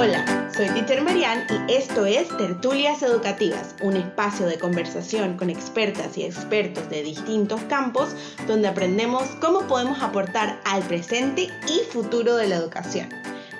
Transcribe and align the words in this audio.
Hola, 0.00 0.48
soy 0.54 0.68
Teacher 0.68 1.02
Marian 1.02 1.44
y 1.66 1.72
esto 1.72 2.06
es 2.06 2.28
Tertulias 2.36 3.02
Educativas, 3.02 3.74
un 3.82 3.96
espacio 3.96 4.46
de 4.46 4.56
conversación 4.56 5.36
con 5.36 5.50
expertas 5.50 6.16
y 6.16 6.22
expertos 6.22 6.88
de 6.88 7.02
distintos 7.02 7.60
campos 7.62 8.14
donde 8.46 8.68
aprendemos 8.68 9.24
cómo 9.40 9.66
podemos 9.66 10.00
aportar 10.00 10.60
al 10.64 10.84
presente 10.84 11.48
y 11.66 11.80
futuro 11.92 12.36
de 12.36 12.46
la 12.46 12.54
educación. 12.58 13.08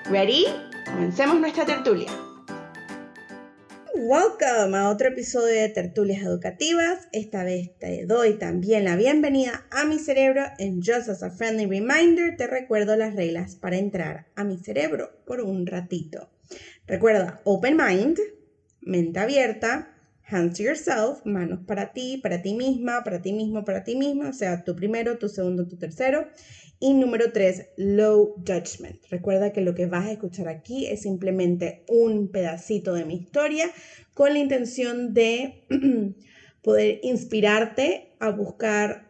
¿Ready? 0.04 0.46
Comencemos 0.86 1.40
nuestra 1.40 1.66
tertulia. 1.66 2.08
Welcome 4.00 4.76
a 4.78 4.90
otro 4.90 5.08
episodio 5.08 5.60
de 5.60 5.68
Tertulias 5.70 6.22
Educativas. 6.22 7.08
Esta 7.10 7.42
vez 7.42 7.76
te 7.80 8.06
doy 8.06 8.34
también 8.34 8.84
la 8.84 8.94
bienvenida 8.94 9.66
a 9.72 9.86
mi 9.86 9.98
cerebro 9.98 10.44
en 10.58 10.80
Just 10.80 11.08
as 11.08 11.24
a 11.24 11.32
Friendly 11.32 11.66
Reminder. 11.66 12.36
Te 12.36 12.46
recuerdo 12.46 12.94
las 12.94 13.16
reglas 13.16 13.56
para 13.56 13.76
entrar 13.76 14.28
a 14.36 14.44
mi 14.44 14.56
cerebro 14.56 15.10
por 15.26 15.40
un 15.40 15.66
ratito. 15.66 16.30
Recuerda, 16.86 17.40
open 17.42 17.76
mind, 17.76 18.18
mente 18.82 19.18
abierta, 19.18 19.97
hands 20.28 20.58
to 20.58 20.62
yourself, 20.62 21.24
manos 21.24 21.60
para 21.66 21.92
ti, 21.92 22.18
para 22.22 22.42
ti 22.42 22.54
misma, 22.54 23.02
para 23.04 23.22
ti 23.22 23.32
mismo, 23.32 23.64
para 23.64 23.82
ti 23.82 23.96
misma, 23.96 24.28
o 24.28 24.32
sea, 24.32 24.62
tu 24.64 24.76
primero, 24.76 25.18
tu 25.18 25.28
segundo, 25.28 25.66
tu 25.66 25.76
tercero. 25.76 26.28
Y 26.80 26.94
número 26.94 27.32
tres, 27.32 27.66
low 27.76 28.36
judgment. 28.46 29.00
Recuerda 29.10 29.52
que 29.52 29.62
lo 29.62 29.74
que 29.74 29.86
vas 29.86 30.06
a 30.06 30.12
escuchar 30.12 30.48
aquí 30.48 30.86
es 30.86 31.02
simplemente 31.02 31.84
un 31.88 32.28
pedacito 32.30 32.94
de 32.94 33.04
mi 33.04 33.16
historia 33.16 33.68
con 34.14 34.32
la 34.32 34.38
intención 34.38 35.12
de 35.12 35.64
poder 36.62 37.00
inspirarte 37.02 38.14
a 38.20 38.30
buscar 38.30 39.08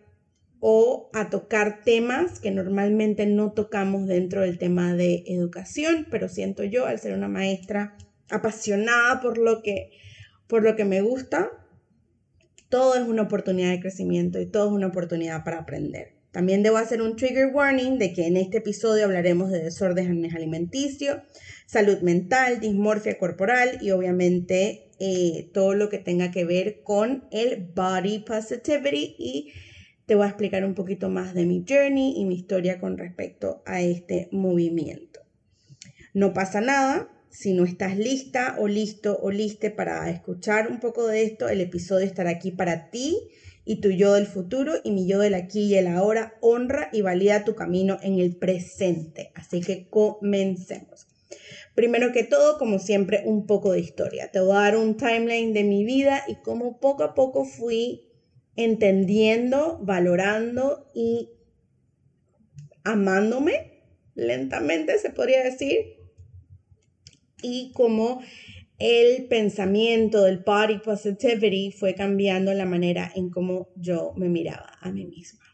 o 0.61 1.11
a 1.13 1.31
tocar 1.31 1.83
temas 1.85 2.41
que 2.41 2.51
normalmente 2.51 3.27
no 3.27 3.53
tocamos 3.53 4.07
dentro 4.07 4.41
del 4.41 4.59
tema 4.59 4.95
de 4.95 5.25
educación, 5.27 6.07
pero 6.11 6.29
siento 6.29 6.65
yo, 6.65 6.87
al 6.87 6.99
ser 6.99 7.15
una 7.15 7.29
maestra 7.29 7.97
apasionada 8.31 9.21
por 9.21 9.39
lo 9.39 9.63
que, 9.63 9.91
por 10.49 10.65
lo 10.65 10.75
que 10.75 10.85
me 10.85 11.01
gusta, 11.01 11.51
todo 12.69 12.97
es 12.97 13.07
una 13.07 13.23
oportunidad 13.23 13.71
de 13.71 13.81
crecimiento 13.81 14.41
y 14.41 14.47
todo 14.47 14.69
es 14.69 14.73
una 14.73 14.89
oportunidad 14.89 15.45
para 15.45 15.61
aprender. 15.61 16.19
También 16.33 16.63
debo 16.63 16.77
hacer 16.77 17.01
un 17.01 17.17
trigger 17.17 17.55
warning 17.55 17.99
de 17.99 18.13
que 18.13 18.27
en 18.27 18.37
este 18.37 18.59
episodio 18.59 19.05
hablaremos 19.05 19.51
de 19.51 19.63
desórdenes 19.63 20.35
alimenticios, 20.35 21.19
salud 21.67 22.01
mental, 22.01 22.61
dismorfia 22.61 23.19
corporal 23.19 23.79
y 23.81 23.91
obviamente 23.93 24.91
eh, 25.01 25.51
todo 25.55 25.75
lo 25.75 25.89
que 25.89 25.99
tenga 25.99 26.31
que 26.31 26.45
ver 26.45 26.83
con 26.83 27.25
el 27.31 27.71
body 27.75 28.21
positivity 28.21 29.15
y 29.19 29.53
te 30.07 30.15
voy 30.15 30.27
a 30.27 30.29
explicar 30.29 30.65
un 30.65 30.75
poquito 30.75 31.09
más 31.09 31.35
de 31.35 31.47
mi 31.47 31.65
journey 31.69 32.15
y 32.17 32.25
mi 32.25 32.35
historia 32.35 32.79
con 32.79 32.99
respecto 32.99 33.63
a 33.67 33.81
este 33.81 34.29
movimiento. 34.33 35.21
No 36.15 36.33
pasa 36.33 36.61
nada, 36.61 37.09
si 37.31 37.53
no 37.53 37.65
estás 37.65 37.97
lista 37.97 38.57
o 38.59 38.69
listo 38.69 39.19
o 39.21 39.31
liste 39.31 39.71
para 39.71 40.09
escuchar 40.11 40.71
un 40.71 40.81
poco 40.81 41.07
de 41.07 41.23
esto, 41.23 41.49
el 41.49 41.61
episodio 41.61 42.07
estará 42.07 42.31
aquí 42.31 42.51
para 42.51 42.91
ti 42.91 43.29
y 43.65 43.81
tu 43.81 43.91
yo 43.91 44.15
del 44.15 44.27
futuro 44.27 44.75
y 44.83 44.91
mi 44.93 45.07
yo 45.07 45.19
del 45.19 45.35
aquí 45.35 45.65
y 45.65 45.75
el 45.75 45.89
ahora 45.89 46.39
honra 46.41 46.89
y 46.93 47.03
valida 47.03 47.45
tu 47.45 47.55
camino 47.55 47.99
en 48.03 48.19
el 48.19 48.37
presente. 48.37 49.31
Así 49.35 49.61
que 49.61 49.89
comencemos. 49.89 51.07
Primero 51.75 52.13
que 52.13 52.25
todo, 52.25 52.59
como 52.59 52.79
siempre, 52.79 53.23
un 53.25 53.47
poco 53.47 53.73
de 53.73 53.81
historia. 53.81 54.31
Te 54.33 54.41
voy 54.41 54.57
a 54.57 54.61
dar 54.61 54.77
un 54.77 54.97
timeline 54.97 55.53
de 55.53 55.65
mi 55.65 55.85
vida 55.85 56.25
y 56.27 56.37
cómo 56.37 56.81
poco 56.81 57.05
a 57.05 57.15
poco 57.15 57.45
fui 57.45 58.09
entendiendo, 58.57 59.79
valorando 59.83 60.89
y 60.95 61.31
amándome 62.85 63.85
lentamente, 64.15 64.99
se 64.99 65.11
podría 65.11 65.45
decir, 65.45 65.98
y 67.43 67.73
cómo 67.73 68.21
el 68.79 69.27
pensamiento 69.27 70.23
del 70.23 70.39
body 70.39 70.79
positivity 70.79 71.73
fue 71.73 71.95
cambiando 71.95 72.55
la 72.55 72.65
manera 72.65 73.11
en 73.15 73.31
cómo 73.31 73.71
yo 73.75 74.13
me 74.17 74.29
miraba 74.29 74.79
a 74.81 74.91
mí 74.91 75.05
misma. 75.05 75.45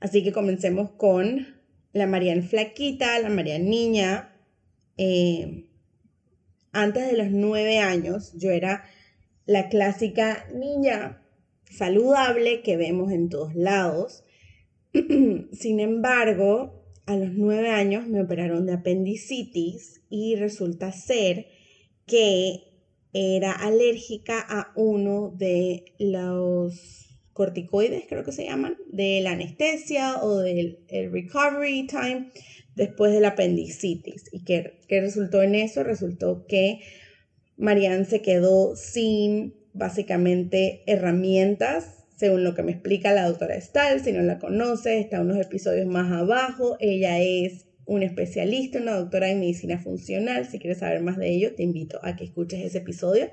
Así 0.00 0.22
que 0.22 0.32
comencemos 0.32 0.90
con 0.92 1.46
la 1.92 2.06
Marian 2.06 2.42
flaquita, 2.42 3.18
la 3.20 3.30
Marian 3.30 3.68
niña. 3.68 4.36
Eh, 4.96 5.66
antes 6.72 7.10
de 7.10 7.16
los 7.16 7.30
nueve 7.30 7.78
años, 7.78 8.32
yo 8.36 8.50
era 8.50 8.84
la 9.46 9.68
clásica 9.68 10.46
niña 10.54 11.22
saludable 11.70 12.62
que 12.62 12.76
vemos 12.76 13.12
en 13.12 13.28
todos 13.28 13.54
lados. 13.54 14.24
Sin 15.52 15.80
embargo, 15.80 16.79
a 17.10 17.16
los 17.16 17.32
nueve 17.34 17.70
años 17.70 18.06
me 18.06 18.22
operaron 18.22 18.66
de 18.66 18.74
apendicitis 18.74 20.00
y 20.08 20.36
resulta 20.36 20.92
ser 20.92 21.48
que 22.06 22.60
era 23.12 23.50
alérgica 23.50 24.38
a 24.48 24.72
uno 24.76 25.34
de 25.36 25.86
los 25.98 27.18
corticoides, 27.32 28.04
creo 28.08 28.22
que 28.22 28.30
se 28.30 28.44
llaman, 28.44 28.76
de 28.92 29.20
la 29.22 29.32
anestesia 29.32 30.22
o 30.22 30.38
del 30.38 30.78
recovery 30.88 31.88
time 31.88 32.30
después 32.76 33.12
de 33.12 33.20
la 33.20 33.28
apendicitis. 33.28 34.26
¿Y 34.30 34.44
qué, 34.44 34.78
resultó 34.88 35.42
en 35.42 35.56
eso? 35.56 35.82
Resultó 35.82 36.46
que 36.46 36.78
Marianne 37.56 38.04
se 38.04 38.22
quedó 38.22 38.76
sin 38.76 39.56
básicamente 39.72 40.84
herramientas, 40.86 41.99
según 42.20 42.44
lo 42.44 42.54
que 42.54 42.62
me 42.62 42.72
explica 42.72 43.14
la 43.14 43.26
doctora 43.26 43.58
Stahl, 43.58 44.04
si 44.04 44.12
no 44.12 44.20
la 44.20 44.38
conoce, 44.38 45.00
está 45.00 45.22
unos 45.22 45.38
episodios 45.38 45.86
más 45.86 46.12
abajo, 46.12 46.76
ella 46.78 47.18
es 47.18 47.64
un 47.86 48.02
especialista, 48.02 48.78
una 48.78 48.96
doctora 48.96 49.30
en 49.30 49.40
medicina 49.40 49.78
funcional. 49.78 50.46
Si 50.46 50.58
quieres 50.58 50.80
saber 50.80 51.00
más 51.00 51.16
de 51.16 51.30
ello, 51.30 51.54
te 51.54 51.62
invito 51.62 51.98
a 52.02 52.16
que 52.16 52.24
escuches 52.24 52.62
ese 52.62 52.76
episodio 52.76 53.30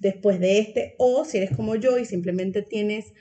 después 0.00 0.40
de 0.40 0.58
este. 0.58 0.96
O 0.98 1.24
si 1.24 1.36
eres 1.36 1.54
como 1.54 1.76
yo 1.76 1.96
y 1.96 2.06
simplemente 2.06 2.62
tienes, 2.62 3.12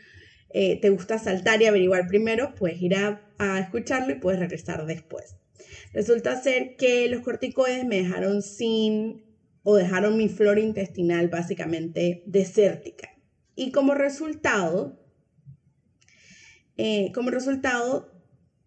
eh, 0.50 0.81
te 0.81 0.90
gusta 0.90 1.19
saltar 1.19 1.62
y 1.62 1.68
averiguar 1.68 2.07
primero, 2.07 2.56
puedes 2.56 2.81
ir 2.81 2.95
a, 2.95 3.22
a 3.38 3.59
escucharlo 3.59 4.13
y 4.13 4.19
puedes 4.19 4.40
regresar 4.40 4.88
después. 4.88 5.35
Resulta 5.94 6.41
ser 6.41 6.75
que 6.75 7.07
los 7.07 7.22
corticoides 7.22 7.85
me 7.85 7.97
dejaron 7.97 8.41
sin 8.41 9.24
o 9.62 9.75
dejaron 9.75 10.18
mi 10.18 10.28
flora 10.28 10.59
intestinal 10.59 11.28
básicamente 11.28 12.24
desértica. 12.25 13.09
Y 13.56 13.72
como 13.72 13.94
resultado, 13.94 15.03
eh, 16.78 17.11
como 17.13 17.29
resultado, 17.29 18.11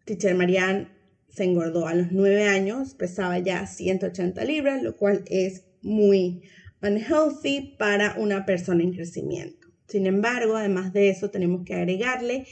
Teacher 0.05 0.35
Marianne 0.35 0.89
se 1.29 1.45
engordó 1.45 1.87
a 1.87 1.95
los 1.95 2.13
9 2.13 2.45
años, 2.45 2.95
pesaba 2.95 3.39
ya 3.39 3.67
180 3.67 4.45
libras, 4.45 4.83
lo 4.83 4.97
cual 4.97 5.25
es 5.27 5.65
muy 5.83 6.43
unhealthy 6.83 7.77
para 7.79 8.15
una 8.19 8.47
persona 8.47 8.83
en 8.83 8.93
crecimiento. 8.93 9.69
Sin 9.89 10.07
embargo, 10.07 10.57
además 10.57 10.93
de 10.93 11.11
eso, 11.11 11.31
tenemos 11.31 11.65
que 11.65 11.75
agregarle 11.75 12.47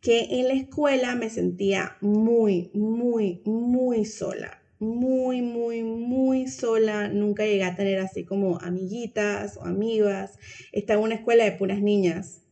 que 0.00 0.26
en 0.30 0.48
la 0.48 0.54
escuela 0.54 1.14
me 1.14 1.30
sentía 1.30 1.96
muy, 2.00 2.70
muy, 2.74 3.40
muy 3.44 4.04
sola. 4.04 4.60
Muy, 4.78 5.40
muy, 5.40 5.82
muy 5.82 6.46
sola. 6.46 7.08
Nunca 7.08 7.46
llegué 7.46 7.64
a 7.64 7.74
tener 7.74 8.00
así 8.00 8.24
como 8.24 8.60
amiguitas 8.60 9.56
o 9.56 9.64
amigas. 9.64 10.38
Estaba 10.72 11.00
en 11.00 11.06
una 11.06 11.14
escuela 11.14 11.44
de 11.44 11.52
puras 11.52 11.80
niñas. 11.80 12.42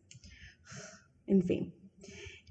En 1.26 1.42
fin, 1.42 1.74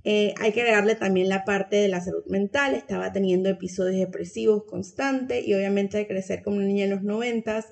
eh, 0.04 0.34
hay 0.40 0.52
que 0.52 0.62
agregarle 0.62 0.96
también 0.96 1.30
la 1.30 1.46
parte 1.46 1.76
de 1.76 1.88
la 1.88 2.02
salud 2.02 2.26
mental. 2.28 2.76
Estaba 2.76 3.12
teniendo 3.12 3.50
episodios 3.50 4.00
depresivos 4.00 4.64
constantes 4.66 5.48
y 5.48 5.54
obviamente 5.54 5.98
de 5.98 6.08
crecer 6.08 6.42
como 6.42 6.58
una 6.58 6.66
niña 6.66 6.86
en 6.86 6.92
los 6.92 7.04
noventas. 7.04 7.68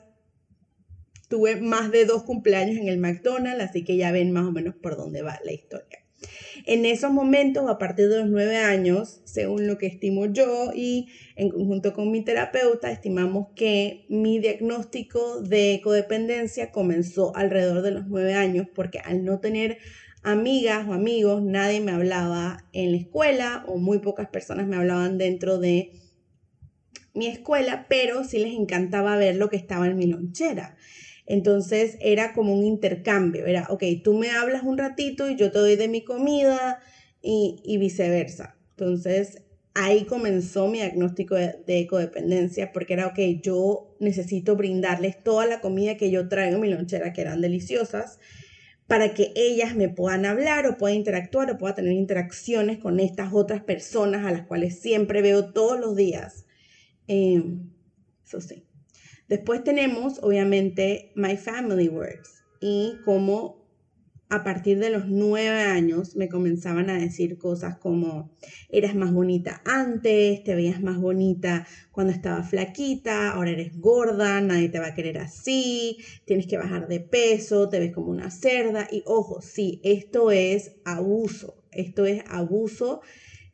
Tuve 1.27 1.57
más 1.57 1.91
de 1.91 2.05
dos 2.05 2.23
cumpleaños 2.23 2.77
en 2.77 2.87
el 2.87 2.97
McDonald's, 2.97 3.63
así 3.63 3.83
que 3.83 3.97
ya 3.97 4.11
ven 4.11 4.31
más 4.31 4.45
o 4.45 4.51
menos 4.51 4.75
por 4.75 4.97
dónde 4.97 5.21
va 5.21 5.39
la 5.43 5.51
historia. 5.51 5.99
En 6.65 6.85
esos 6.85 7.11
momentos, 7.11 7.69
a 7.69 7.77
partir 7.77 8.09
de 8.09 8.17
los 8.17 8.29
nueve 8.29 8.57
años, 8.57 9.21
según 9.23 9.67
lo 9.67 9.77
que 9.77 9.87
estimo 9.87 10.25
yo 10.25 10.71
y 10.75 11.07
en 11.35 11.49
conjunto 11.49 11.93
con 11.93 12.11
mi 12.11 12.23
terapeuta, 12.23 12.91
estimamos 12.91 13.47
que 13.55 14.05
mi 14.09 14.39
diagnóstico 14.39 15.41
de 15.41 15.79
codependencia 15.83 16.71
comenzó 16.71 17.35
alrededor 17.35 17.81
de 17.81 17.91
los 17.91 18.07
nueve 18.07 18.33
años, 18.33 18.67
porque 18.73 18.99
al 18.99 19.23
no 19.23 19.39
tener 19.39 19.77
amigas 20.23 20.87
o 20.87 20.93
amigos, 20.93 21.41
nadie 21.43 21.81
me 21.81 21.91
hablaba 21.91 22.65
en 22.73 22.91
la 22.91 22.97
escuela 22.97 23.63
o 23.67 23.77
muy 23.77 23.99
pocas 23.99 24.29
personas 24.29 24.67
me 24.67 24.75
hablaban 24.75 25.17
dentro 25.17 25.57
de 25.57 25.91
mi 27.13 27.27
escuela, 27.27 27.85
pero 27.89 28.23
sí 28.23 28.39
les 28.39 28.53
encantaba 28.53 29.17
ver 29.17 29.35
lo 29.35 29.49
que 29.49 29.57
estaba 29.57 29.87
en 29.87 29.97
mi 29.97 30.07
lonchera. 30.07 30.75
Entonces 31.25 31.97
era 32.01 32.33
como 32.33 32.53
un 32.53 32.65
intercambio, 32.65 33.45
era, 33.45 33.67
ok, 33.69 33.83
tú 34.03 34.15
me 34.15 34.31
hablas 34.31 34.63
un 34.63 34.77
ratito 34.77 35.29
y 35.29 35.35
yo 35.35 35.51
te 35.51 35.59
doy 35.59 35.75
de 35.75 35.87
mi 35.87 36.03
comida 36.03 36.79
y, 37.21 37.77
viceversa. 37.77 38.57
Entonces 38.71 39.43
ahí 39.75 40.05
comenzó 40.05 40.67
mi 40.67 40.79
diagnóstico 40.79 41.35
de, 41.35 41.55
de, 41.67 41.85
codependencia 41.87 42.71
porque 42.71 42.93
era, 42.93 43.07
ok, 43.07 43.19
yo 43.43 43.95
necesito 43.99 44.55
brindarles 44.55 45.21
toda 45.23 45.45
la 45.45 45.61
comida 45.61 45.97
que 45.97 46.09
yo 46.09 46.27
traigo 46.27 46.55
en 46.55 46.61
mi 46.61 46.69
lonchera, 46.69 47.13
que 47.13 47.21
eran 47.21 47.41
deliciosas, 47.41 48.19
para 48.89 49.13
que 49.13 49.31
ellas 49.35 49.75
me 49.75 49.87
puedan 49.87 50.25
hablar 50.25 50.65
o 50.65 50.75
pueda 50.75 50.95
interactuar 50.95 51.51
o 51.51 51.59
pueda 51.59 51.75
tener 51.75 51.93
interacciones 51.93 52.79
con 52.79 52.99
estas 52.99 53.31
otras 53.33 53.61
personas 53.61 54.25
a 54.25 54.31
las 54.31 54.47
cuales 54.47 54.79
siempre 54.79 55.21
veo 55.21 55.53
todos 55.53 55.79
los 55.79 55.95
días. 55.95 56.47
Em, 57.07 57.69
eso 58.25 58.41
sí. 58.41 58.65
Después 59.27 59.63
tenemos, 59.63 60.17
obviamente, 60.23 61.11
My 61.13 61.37
Family 61.37 61.87
Words 61.87 62.43
y 62.61 62.95
cómo 63.05 63.58
a 64.29 64.43
partir 64.43 64.77
de 64.77 64.91
los 64.91 65.07
nueve 65.07 65.59
años 65.61 66.15
me 66.15 66.29
comenzaban 66.29 66.89
a 66.89 66.99
decir 66.99 67.39
cosas 67.39 67.77
como 67.77 68.31
eras 68.69 68.95
más 68.95 69.11
bonita 69.11 69.61
antes, 69.65 70.43
te 70.43 70.53
veías 70.53 70.83
más 70.83 70.99
bonita 70.99 71.65
cuando 71.91 72.13
estaba 72.13 72.43
flaquita, 72.43 73.31
ahora 73.31 73.49
eres 73.49 73.79
gorda, 73.79 74.39
nadie 74.41 74.69
te 74.69 74.79
va 74.79 74.87
a 74.87 74.93
querer 74.93 75.17
así, 75.17 75.97
tienes 76.25 76.45
que 76.45 76.57
bajar 76.57 76.87
de 76.87 76.99
peso, 76.99 77.69
te 77.69 77.79
ves 77.79 77.91
como 77.91 78.11
una 78.11 78.29
cerda 78.29 78.87
y 78.91 79.01
ojo, 79.05 79.41
sí, 79.41 79.81
esto 79.83 80.29
es 80.29 80.73
abuso, 80.85 81.63
esto 81.71 82.05
es 82.05 82.23
abuso 82.29 83.01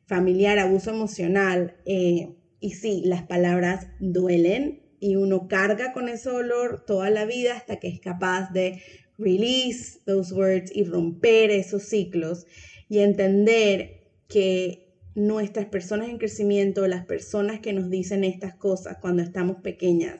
familiar, 0.05 0.59
abuso 0.59 0.91
emocional 0.91 1.77
eh, 1.85 2.35
y 2.59 2.71
sí, 2.71 3.01
las 3.05 3.23
palabras 3.23 3.87
duelen 3.99 4.83
y 4.99 5.15
uno 5.15 5.47
carga 5.47 5.93
con 5.93 6.09
ese 6.09 6.29
dolor 6.29 6.83
toda 6.85 7.09
la 7.09 7.25
vida 7.25 7.55
hasta 7.55 7.79
que 7.79 7.87
es 7.87 7.99
capaz 7.99 8.51
de 8.51 8.81
release 9.17 9.99
those 10.05 10.33
words 10.33 10.71
y 10.73 10.83
romper 10.83 11.51
esos 11.51 11.83
ciclos 11.83 12.45
y 12.89 12.99
entender 12.99 14.01
que 14.27 14.85
nuestras 15.15 15.67
personas 15.67 16.09
en 16.09 16.17
crecimiento, 16.17 16.87
las 16.87 17.05
personas 17.05 17.59
que 17.61 17.73
nos 17.73 17.89
dicen 17.89 18.23
estas 18.23 18.55
cosas 18.55 18.97
cuando 19.01 19.23
estamos 19.23 19.57
pequeñas, 19.61 20.19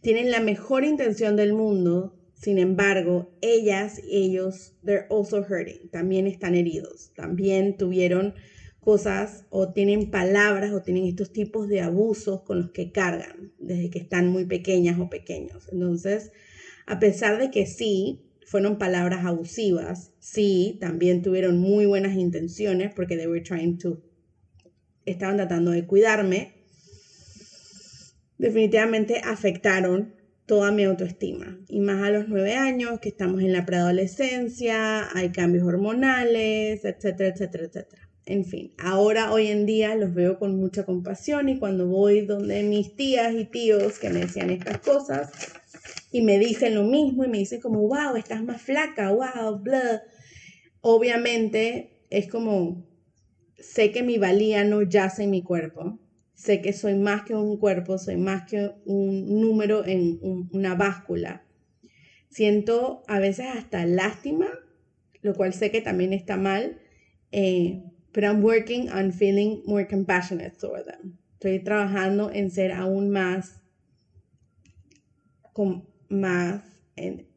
tienen 0.00 0.30
la 0.30 0.40
mejor 0.40 0.84
intención 0.84 1.36
del 1.36 1.52
mundo, 1.52 2.18
sin 2.34 2.58
embargo, 2.58 3.30
ellas 3.40 4.00
ellos, 4.10 4.74
they're 4.84 5.06
also 5.10 5.44
hurting, 5.48 5.88
también 5.90 6.26
están 6.26 6.56
heridos, 6.56 7.12
también 7.14 7.76
tuvieron 7.76 8.34
cosas 8.80 9.44
o 9.48 9.72
tienen 9.72 10.10
palabras 10.10 10.72
o 10.72 10.82
tienen 10.82 11.04
estos 11.04 11.32
tipos 11.32 11.68
de 11.68 11.82
abusos 11.82 12.42
con 12.42 12.58
los 12.58 12.72
que 12.72 12.90
cargan 12.90 13.52
desde 13.58 13.90
que 13.90 14.00
están 14.00 14.26
muy 14.26 14.44
pequeñas 14.44 14.98
o 14.98 15.08
pequeños. 15.08 15.68
Entonces, 15.70 16.32
a 16.86 16.98
pesar 16.98 17.38
de 17.38 17.52
que 17.52 17.64
sí, 17.64 18.22
fueron 18.52 18.76
palabras 18.76 19.24
abusivas. 19.24 20.12
Sí, 20.18 20.76
también 20.78 21.22
tuvieron 21.22 21.56
muy 21.56 21.86
buenas 21.86 22.18
intenciones 22.18 22.92
porque 22.94 23.16
they 23.16 23.26
were 23.26 23.40
trying 23.40 23.78
to, 23.78 24.02
estaban 25.06 25.36
tratando 25.38 25.70
de 25.70 25.86
cuidarme. 25.86 26.52
Definitivamente 28.36 29.22
afectaron 29.24 30.14
toda 30.44 30.70
mi 30.70 30.84
autoestima. 30.84 31.58
Y 31.66 31.80
más 31.80 32.02
a 32.02 32.10
los 32.10 32.28
nueve 32.28 32.52
años, 32.52 33.00
que 33.00 33.08
estamos 33.08 33.40
en 33.40 33.54
la 33.54 33.64
preadolescencia, 33.64 35.08
hay 35.16 35.30
cambios 35.30 35.64
hormonales, 35.64 36.84
etcétera, 36.84 37.30
etcétera, 37.30 37.64
etcétera. 37.64 38.02
En 38.26 38.44
fin, 38.44 38.74
ahora 38.76 39.32
hoy 39.32 39.46
en 39.46 39.64
día 39.64 39.94
los 39.94 40.12
veo 40.12 40.38
con 40.38 40.58
mucha 40.58 40.84
compasión 40.84 41.48
y 41.48 41.58
cuando 41.58 41.86
voy 41.86 42.26
donde 42.26 42.62
mis 42.64 42.96
tías 42.96 43.34
y 43.34 43.46
tíos 43.46 43.98
que 43.98 44.10
me 44.10 44.20
decían 44.20 44.50
estas 44.50 44.76
cosas, 44.80 45.32
y 46.12 46.20
me 46.20 46.38
dicen 46.38 46.74
lo 46.74 46.84
mismo 46.84 47.24
y 47.24 47.28
me 47.28 47.38
dicen 47.38 47.60
como, 47.60 47.80
wow, 47.80 48.16
estás 48.16 48.44
más 48.44 48.60
flaca, 48.60 49.10
wow, 49.10 49.58
bla. 49.58 50.02
Obviamente 50.82 52.04
es 52.10 52.28
como, 52.28 52.86
sé 53.58 53.90
que 53.90 54.02
mi 54.02 54.18
valía 54.18 54.62
no 54.64 54.82
yace 54.82 55.24
en 55.24 55.30
mi 55.30 55.42
cuerpo, 55.42 55.98
sé 56.34 56.60
que 56.60 56.74
soy 56.74 56.94
más 56.94 57.22
que 57.22 57.34
un 57.34 57.56
cuerpo, 57.56 57.96
soy 57.96 58.18
más 58.18 58.42
que 58.48 58.72
un 58.84 59.40
número 59.40 59.86
en 59.86 60.18
una 60.52 60.74
báscula. 60.74 61.46
Siento 62.28 63.02
a 63.08 63.18
veces 63.18 63.46
hasta 63.46 63.86
lástima, 63.86 64.48
lo 65.22 65.34
cual 65.34 65.54
sé 65.54 65.70
que 65.70 65.80
también 65.80 66.12
está 66.12 66.36
mal, 66.36 66.78
eh, 67.30 67.82
pero 68.12 68.26
I'm 68.26 68.44
working 68.44 68.90
on 68.90 69.12
feeling 69.12 69.62
more 69.64 69.86
compassionate 69.86 70.56
toward 70.58 70.84
them. 70.84 71.18
Estoy 71.34 71.60
trabajando 71.60 72.30
en 72.30 72.50
ser 72.50 72.72
aún 72.72 73.10
más 73.10 73.62
más 76.12 76.62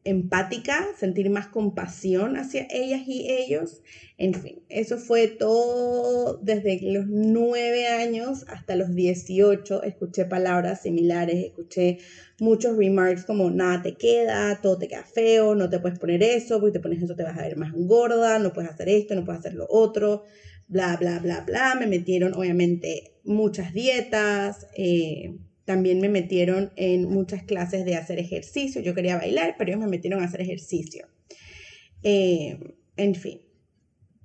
empática, 0.04 0.86
sentir 0.98 1.30
más 1.30 1.48
compasión 1.48 2.36
hacia 2.36 2.66
ellas 2.70 3.02
y 3.06 3.30
ellos. 3.30 3.82
En 4.18 4.34
fin, 4.34 4.62
eso 4.68 4.98
fue 4.98 5.28
todo 5.28 6.38
desde 6.42 6.78
los 6.82 7.06
nueve 7.08 7.86
años 7.86 8.44
hasta 8.48 8.76
los 8.76 8.94
18. 8.94 9.82
Escuché 9.82 10.26
palabras 10.26 10.82
similares, 10.82 11.42
escuché 11.42 11.98
muchos 12.38 12.76
remarks 12.76 13.24
como 13.24 13.50
nada 13.50 13.82
te 13.82 13.96
queda, 13.96 14.60
todo 14.60 14.78
te 14.78 14.88
queda 14.88 15.04
feo, 15.04 15.54
no 15.54 15.70
te 15.70 15.80
puedes 15.80 15.98
poner 15.98 16.22
eso, 16.22 16.60
porque 16.60 16.74
te 16.74 16.80
pones 16.80 17.02
eso 17.02 17.16
te 17.16 17.24
vas 17.24 17.38
a 17.38 17.42
ver 17.42 17.56
más 17.56 17.72
gorda, 17.74 18.38
no 18.38 18.52
puedes 18.52 18.70
hacer 18.70 18.90
esto, 18.90 19.14
no 19.14 19.24
puedes 19.24 19.40
hacer 19.40 19.54
lo 19.54 19.66
otro, 19.70 20.24
bla, 20.68 20.96
bla, 20.98 21.18
bla, 21.18 21.40
bla. 21.40 21.74
Me 21.74 21.86
metieron 21.86 22.34
obviamente 22.34 23.14
muchas 23.24 23.72
dietas. 23.72 24.66
Eh, 24.76 25.34
también 25.66 26.00
me 26.00 26.08
metieron 26.08 26.72
en 26.76 27.04
muchas 27.08 27.42
clases 27.42 27.84
de 27.84 27.96
hacer 27.96 28.18
ejercicio. 28.18 28.80
Yo 28.80 28.94
quería 28.94 29.16
bailar, 29.16 29.56
pero 29.58 29.70
ellos 29.70 29.80
me 29.82 29.90
metieron 29.90 30.22
a 30.22 30.26
hacer 30.26 30.40
ejercicio. 30.40 31.08
Eh, 32.02 32.58
en 32.96 33.14
fin, 33.16 33.40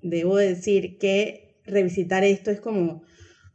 debo 0.01 0.37
decir 0.37 0.99
que 0.99 1.57
revisitar 1.65 2.23
esto 2.23 2.51
es 2.51 2.61
como 2.61 3.03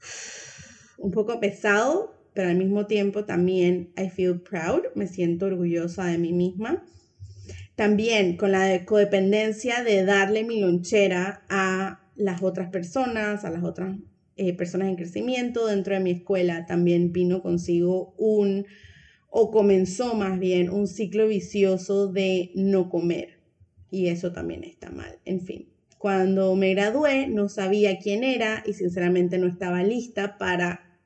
un 0.99 1.13
poco 1.13 1.39
pesado, 1.39 2.13
pero 2.35 2.49
al 2.49 2.57
mismo 2.57 2.87
tiempo 2.87 3.25
también 3.25 3.93
I 3.97 4.11
feel 4.11 4.41
proud, 4.41 4.83
me 4.97 5.07
siento 5.07 5.47
orgullosa 5.47 6.07
de 6.07 6.19
mí 6.19 6.33
misma. 6.33 6.85
También 7.77 8.37
con 8.37 8.51
la 8.51 8.85
codependencia 8.85 9.85
de 9.85 10.05
darle 10.05 10.43
mi 10.43 10.61
lonchera 10.61 11.45
a 11.49 12.01
las 12.17 12.43
otras 12.43 12.71
personas, 12.71 13.45
a 13.45 13.51
las 13.51 13.63
otras 13.63 13.97
eh, 14.37 14.55
personas 14.55 14.89
en 14.89 14.97
crecimiento 14.97 15.67
dentro 15.67 15.95
de 15.95 16.01
mi 16.01 16.11
escuela 16.11 16.67
también 16.67 17.11
vino 17.13 17.43
consigo 17.43 18.15
un, 18.19 18.67
o 19.31 19.51
comenzó 19.51 20.15
más 20.15 20.39
bien, 20.39 20.69
un 20.69 20.87
ciclo 20.87 21.27
vicioso 21.27 22.09
de 22.13 22.53
no 22.55 22.91
comer. 22.91 23.41
Y 23.91 24.09
eso 24.09 24.33
también 24.33 24.65
está 24.65 24.91
mal. 24.91 25.19
En 25.25 25.41
fin, 25.41 25.69
cuando 25.99 26.55
me 26.55 26.75
gradué 26.75 27.29
no 27.29 27.49
sabía 27.49 27.99
quién 27.99 28.25
era 28.25 28.63
y 28.67 28.75
sinceramente 28.75 29.39
no 29.39 29.47
estaba 29.47 29.83
lista 29.83 30.37
para, 30.37 30.99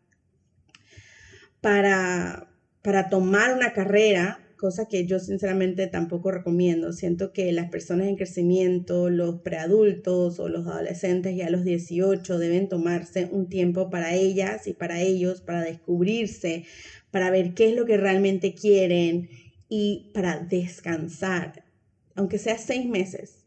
para, 1.60 2.48
para 2.82 3.08
tomar 3.08 3.54
una 3.54 3.72
carrera 3.72 4.40
cosa 4.60 4.86
que 4.88 5.06
yo 5.06 5.18
sinceramente 5.18 5.86
tampoco 5.86 6.30
recomiendo. 6.30 6.92
Siento 6.92 7.32
que 7.32 7.50
las 7.50 7.70
personas 7.70 8.08
en 8.08 8.16
crecimiento, 8.16 9.08
los 9.08 9.40
preadultos 9.40 10.38
o 10.38 10.50
los 10.50 10.66
adolescentes 10.66 11.34
ya 11.34 11.46
a 11.46 11.50
los 11.50 11.64
18 11.64 12.38
deben 12.38 12.68
tomarse 12.68 13.26
un 13.32 13.48
tiempo 13.48 13.88
para 13.88 14.14
ellas 14.14 14.66
y 14.66 14.74
para 14.74 15.00
ellos, 15.00 15.40
para 15.40 15.62
descubrirse, 15.62 16.66
para 17.10 17.30
ver 17.30 17.54
qué 17.54 17.70
es 17.70 17.74
lo 17.74 17.86
que 17.86 17.96
realmente 17.96 18.54
quieren 18.54 19.30
y 19.70 20.10
para 20.12 20.38
descansar, 20.40 21.64
aunque 22.14 22.36
sea 22.36 22.58
seis 22.58 22.84
meses, 22.84 23.46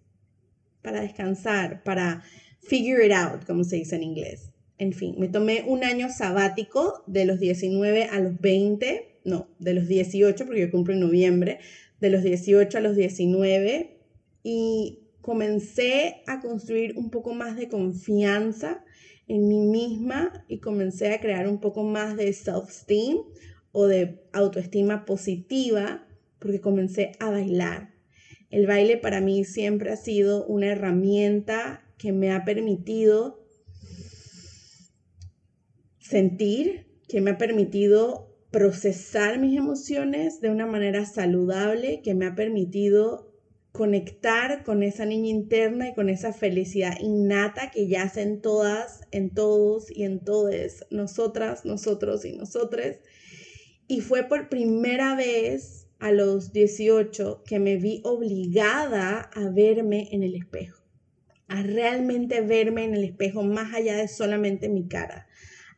para 0.82 1.02
descansar, 1.02 1.84
para 1.84 2.24
figure 2.60 3.06
it 3.06 3.12
out, 3.12 3.46
como 3.46 3.64
se 3.64 3.76
dice 3.76 3.98
en 3.98 4.04
inglés. 4.04 4.50
En 4.80 4.94
fin, 4.94 5.14
me 5.20 5.28
tomé 5.28 5.64
un 5.68 5.84
año 5.84 6.10
sabático 6.10 7.04
de 7.06 7.26
los 7.26 7.40
19 7.40 8.06
a 8.06 8.20
los 8.20 8.42
20 8.42 9.13
no, 9.26 9.48
de 9.60 9.74
los 9.74 9.88
18, 9.88 10.46
porque 10.46 10.62
yo 10.62 10.72
cumplo 10.72 10.94
en 10.94 11.00
noviembre, 11.00 11.60
de 12.00 12.10
los 12.10 12.24
18 12.24 12.78
a 12.78 12.82
los 12.82 12.96
19 12.96 13.98
y 14.44 15.00
comencé 15.22 16.22
a 16.28 16.42
construir 16.42 16.98
un 16.98 17.10
poco 17.10 17.34
más 17.34 17.56
de 17.56 17.70
confianza 17.70 18.84
en 19.28 19.48
mí 19.48 19.62
misma 19.62 20.46
y 20.50 20.60
comencé 20.60 21.14
a 21.14 21.22
crear 21.22 21.48
un 21.48 21.60
poco 21.60 21.84
más 21.84 22.18
de 22.18 22.34
self-esteem 22.34 23.20
o 23.72 23.86
de 23.86 24.22
autoestima 24.34 25.06
positiva 25.06 26.06
porque 26.40 26.60
comencé 26.60 27.14
a 27.20 27.30
bailar. 27.30 27.94
El 28.50 28.68
baile 28.68 28.98
para 28.98 29.22
mí 29.22 29.46
siempre 29.46 29.92
ha 29.92 29.96
sido 29.96 30.46
una 30.46 30.68
herramienta 30.68 31.84
que 31.98 32.12
me 32.12 32.32
ha 32.32 32.44
permitido 32.44 33.48
sentir, 36.00 36.86
que 37.08 37.22
me 37.22 37.32
ha 37.32 37.38
permitido 37.38 38.33
procesar 38.54 39.40
mis 39.40 39.58
emociones 39.58 40.40
de 40.40 40.52
una 40.52 40.68
manera 40.68 41.08
saludable 41.08 42.02
que 42.04 42.14
me 42.14 42.28
ha 42.28 42.36
permitido 42.36 43.34
conectar 43.72 44.64
con 44.64 44.84
esa 44.84 45.08
niña 45.08 45.32
interna 45.32 45.90
y 45.90 45.96
con 45.96 46.08
esa 46.08 46.34
felicidad 46.34 46.96
innata 47.02 47.72
que 47.72 47.88
yace 47.88 48.22
en 48.22 48.42
todas, 48.42 49.02
en 49.10 49.32
todos 49.32 49.90
y 49.90 50.04
en 50.04 50.24
todes, 50.24 50.86
nosotras, 50.92 51.66
nosotros 51.66 52.26
y 52.26 52.34
nosotres. 52.34 53.00
Y 53.88 54.02
fue 54.02 54.22
por 54.30 54.50
primera 54.50 55.16
vez 55.16 55.88
a 55.98 56.12
los 56.12 56.54
18 56.54 57.42
que 57.48 57.58
me 57.58 57.78
vi 57.78 58.02
obligada 58.04 59.32
a 59.34 59.50
verme 59.50 60.10
en 60.12 60.22
el 60.22 60.36
espejo, 60.36 60.84
a 61.48 61.64
realmente 61.64 62.42
verme 62.42 62.84
en 62.84 62.94
el 62.94 63.04
espejo 63.04 63.42
más 63.42 63.74
allá 63.74 63.98
de 63.98 64.08
solamente 64.08 64.70
mi 64.70 64.88
cara 64.88 65.28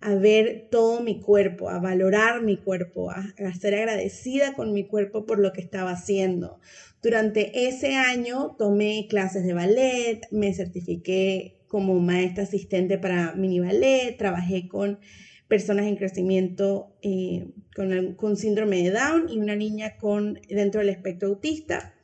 a 0.05 0.13
ver 0.13 0.67
todo 0.69 1.01
mi 1.01 1.19
cuerpo, 1.19 1.67
a 1.67 1.79
valorar 1.79 2.43
mi 2.43 2.57
cuerpo, 2.57 3.09
a, 3.09 3.33
ser 3.59 3.73
agradecida 3.73 4.53
con 4.53 4.71
mi 4.71 4.85
cuerpo 4.85 5.25
por 5.25 5.39
lo 5.39 5.51
que 5.51 5.61
estaba 5.61 5.89
haciendo. 5.89 6.59
Durante 7.01 7.67
ese 7.67 7.95
año 7.95 8.55
tomé 8.55 9.07
clases 9.09 9.43
de 9.45 9.53
ballet, 9.53 10.21
me 10.29 10.53
certifiqué 10.53 11.63
como 11.67 11.99
maestra 11.99 12.43
asistente 12.43 12.99
para 12.99 13.33
mini 13.33 13.59
ballet, 13.59 14.15
trabajé 14.15 14.67
con 14.67 14.99
personas 15.47 15.87
en 15.87 15.95
crecimiento 15.95 16.95
eh, 17.01 17.47
con, 17.75 18.13
con, 18.13 18.37
síndrome 18.37 18.83
de 18.83 18.91
Down 18.91 19.27
y 19.27 19.39
una 19.39 19.55
niña 19.55 19.97
con, 19.97 20.39
dentro 20.47 20.81
del 20.81 20.89
espectro 20.89 21.29
autista. 21.29 21.95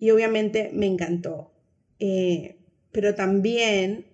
Y 0.00 0.10
obviamente 0.10 0.70
me 0.72 0.86
encantó. 0.86 1.52
Eh, 2.00 2.56
pero 2.90 3.14
también 3.14 4.13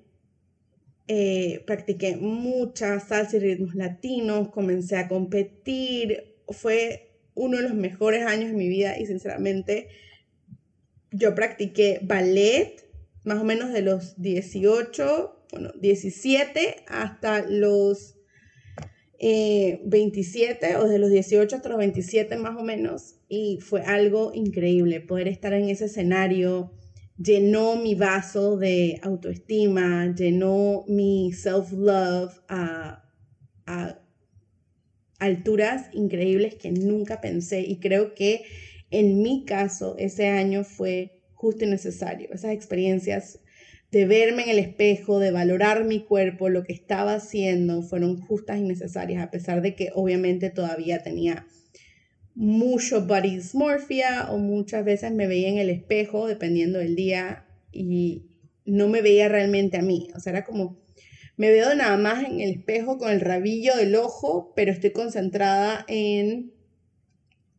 eh, 1.13 1.65
practiqué 1.67 2.15
mucha 2.15 3.01
salsa 3.01 3.37
y 3.37 3.41
ritmos 3.41 3.75
latinos, 3.75 4.51
comencé 4.51 4.95
a 4.97 5.09
competir. 5.09 6.37
Fue 6.51 7.19
uno 7.35 7.57
de 7.57 7.65
los 7.65 7.75
mejores 7.75 8.25
años 8.25 8.53
de 8.53 8.57
mi 8.57 8.69
vida 8.69 8.97
y 8.97 9.07
sinceramente 9.07 9.89
yo 11.11 11.35
practiqué 11.35 11.99
ballet 12.05 12.89
más 13.25 13.41
o 13.41 13.45
menos 13.45 13.73
de 13.73 13.83
los 13.83 14.23
18, 14.23 15.47
bueno, 15.51 15.73
17 15.81 16.85
hasta 16.87 17.45
los 17.45 18.17
27 19.19 20.65
eh, 20.71 20.77
o 20.77 20.87
de 20.87 21.01
los 21.01 21.11
18 21.11 21.57
hasta 21.57 21.69
los 21.71 21.79
27 21.79 22.37
más 22.37 22.57
o 22.57 22.63
menos 22.63 23.17
y 23.29 23.59
fue 23.61 23.83
algo 23.83 24.31
increíble 24.33 25.01
poder 25.01 25.27
estar 25.27 25.55
en 25.55 25.71
ese 25.71 25.87
escenario 25.87 26.71
llenó 27.23 27.77
mi 27.77 27.95
vaso 27.95 28.57
de 28.57 28.99
autoestima 29.03 30.15
llenó 30.15 30.85
mi 30.89 31.33
self-love 31.33 32.33
a, 32.49 33.05
a 33.67 34.01
alturas 35.19 35.91
increíbles 35.93 36.55
que 36.55 36.73
nunca 36.73 37.21
pensé. 37.21 37.61
Y 37.61 37.79
creo 37.79 38.15
que 38.15 38.43
en 38.91 39.23
mi 39.23 39.45
caso 39.45 39.97
ese 39.99 40.29
año 40.29 40.65
fue 40.65 41.23
justo 41.35 41.65
y 41.65 41.69
necesario. 41.69 42.31
Esas 42.33 42.53
experiencias 42.53 43.39
de 43.91 44.07
verme 44.07 44.45
en 44.45 44.51
el 44.51 44.59
espejo, 44.59 45.19
de 45.19 45.31
valorar 45.31 45.85
mi 45.85 46.05
cuerpo, 46.05 46.49
lo 46.49 46.63
que 46.63 46.73
estaba 46.73 47.15
haciendo, 47.15 47.83
fueron 47.83 48.17
justas 48.21 48.59
y 48.59 48.63
necesarias, 48.63 49.23
a 49.23 49.31
pesar 49.31 49.63
de 49.63 49.75
que 49.75 49.91
obviamente 49.95 50.49
todavía 50.49 51.03
tenía 51.03 51.47
mucho 52.41 53.07
body 53.07 53.37
dysmorphia 53.37 54.31
o 54.31 54.39
muchas 54.39 54.83
veces 54.83 55.13
me 55.13 55.27
veía 55.27 55.51
en 55.51 55.59
el 55.59 55.69
espejo, 55.69 56.27
dependiendo 56.27 56.79
del 56.79 56.97
día, 56.97 57.45
y 57.71 58.31
no 58.65 58.89
me 58.89 59.03
veía 59.03 59.29
realmente 59.29 59.77
a 59.77 59.83
mí. 59.83 60.09
O 60.17 60.21
sea, 60.21 60.31
era 60.33 60.47
como, 60.47 60.81
me 61.37 61.51
veo 61.51 61.75
nada 61.75 61.99
más 61.99 62.25
en 62.25 62.41
el 62.41 62.53
espejo 62.53 62.97
con 62.97 63.11
el 63.11 63.21
rabillo 63.21 63.77
del 63.77 63.95
ojo, 63.95 64.55
pero 64.57 64.73
estoy 64.73 64.91
concentrada 64.93 65.85
en 65.87 66.55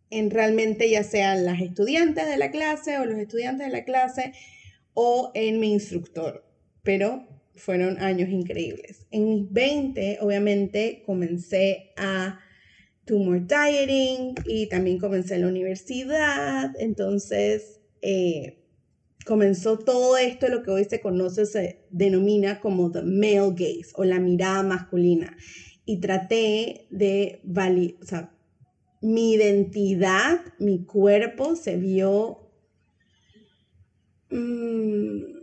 en 0.09 0.31
realmente 0.31 0.89
ya 0.89 1.03
sean 1.03 1.45
las 1.45 1.61
estudiantes 1.61 2.27
de 2.27 2.37
la 2.37 2.49
clase 2.49 2.97
o 2.97 3.05
los 3.05 3.19
estudiantes 3.19 3.67
de 3.67 3.71
la 3.71 3.85
clase 3.85 4.33
o 4.95 5.31
en 5.35 5.59
mi 5.59 5.71
instructor, 5.71 6.43
pero 6.81 7.27
fueron 7.55 8.01
años 8.01 8.29
increíbles. 8.29 9.05
En 9.11 9.29
mis 9.29 9.51
20, 9.51 10.17
obviamente, 10.21 11.03
comencé 11.05 11.91
a 11.97 12.39
tumor 13.05 13.45
dieting 13.45 14.35
y 14.45 14.67
también 14.67 14.97
comencé 14.97 15.37
la 15.37 15.47
universidad, 15.47 16.71
entonces 16.79 17.79
eh, 18.01 18.57
comenzó 19.25 19.77
todo 19.77 20.17
esto, 20.17 20.47
lo 20.49 20.63
que 20.63 20.71
hoy 20.71 20.85
se 20.85 20.99
conoce, 20.99 21.45
se 21.45 21.85
denomina 21.89 22.59
como 22.59 22.91
the 22.91 23.01
male 23.03 23.51
gaze 23.51 23.91
o 23.95 24.03
la 24.03 24.19
mirada 24.19 24.63
masculina. 24.63 25.35
Y 25.83 25.99
traté 25.99 26.87
de 26.91 27.41
validar, 27.43 27.95
o 28.01 28.05
sea, 28.05 28.37
mi 29.01 29.33
identidad, 29.33 30.39
mi 30.59 30.85
cuerpo 30.85 31.55
se 31.55 31.75
vio 31.75 32.41
Mm, 34.31 35.41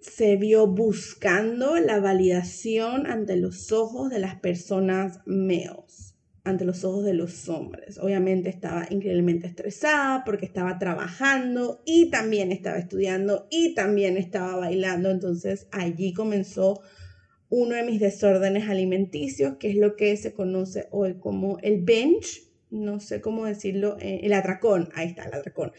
se 0.00 0.36
vio 0.36 0.68
buscando 0.68 1.76
la 1.80 1.98
validación 1.98 3.06
ante 3.06 3.36
los 3.36 3.72
ojos 3.72 4.10
de 4.10 4.20
las 4.20 4.38
personas 4.38 5.18
males, 5.26 6.09
ante 6.44 6.64
los 6.64 6.84
ojos 6.84 7.04
de 7.04 7.14
los 7.14 7.48
hombres. 7.48 7.98
Obviamente 7.98 8.48
estaba 8.48 8.86
increíblemente 8.90 9.46
estresada 9.46 10.24
porque 10.24 10.46
estaba 10.46 10.78
trabajando 10.78 11.82
y 11.84 12.10
también 12.10 12.52
estaba 12.52 12.78
estudiando 12.78 13.46
y 13.50 13.74
también 13.74 14.16
estaba 14.16 14.56
bailando. 14.56 15.10
Entonces 15.10 15.66
allí 15.70 16.12
comenzó 16.12 16.80
uno 17.48 17.74
de 17.74 17.82
mis 17.82 18.00
desórdenes 18.00 18.68
alimenticios, 18.68 19.56
que 19.58 19.70
es 19.70 19.76
lo 19.76 19.96
que 19.96 20.16
se 20.16 20.32
conoce 20.32 20.86
hoy 20.90 21.14
como 21.18 21.58
el 21.60 21.82
bench, 21.82 22.42
no 22.70 23.00
sé 23.00 23.20
cómo 23.20 23.44
decirlo, 23.46 23.96
eh, 24.00 24.20
el 24.22 24.32
atracón, 24.32 24.88
ahí 24.94 25.08
está, 25.08 25.24
el 25.24 25.34
atracón 25.34 25.72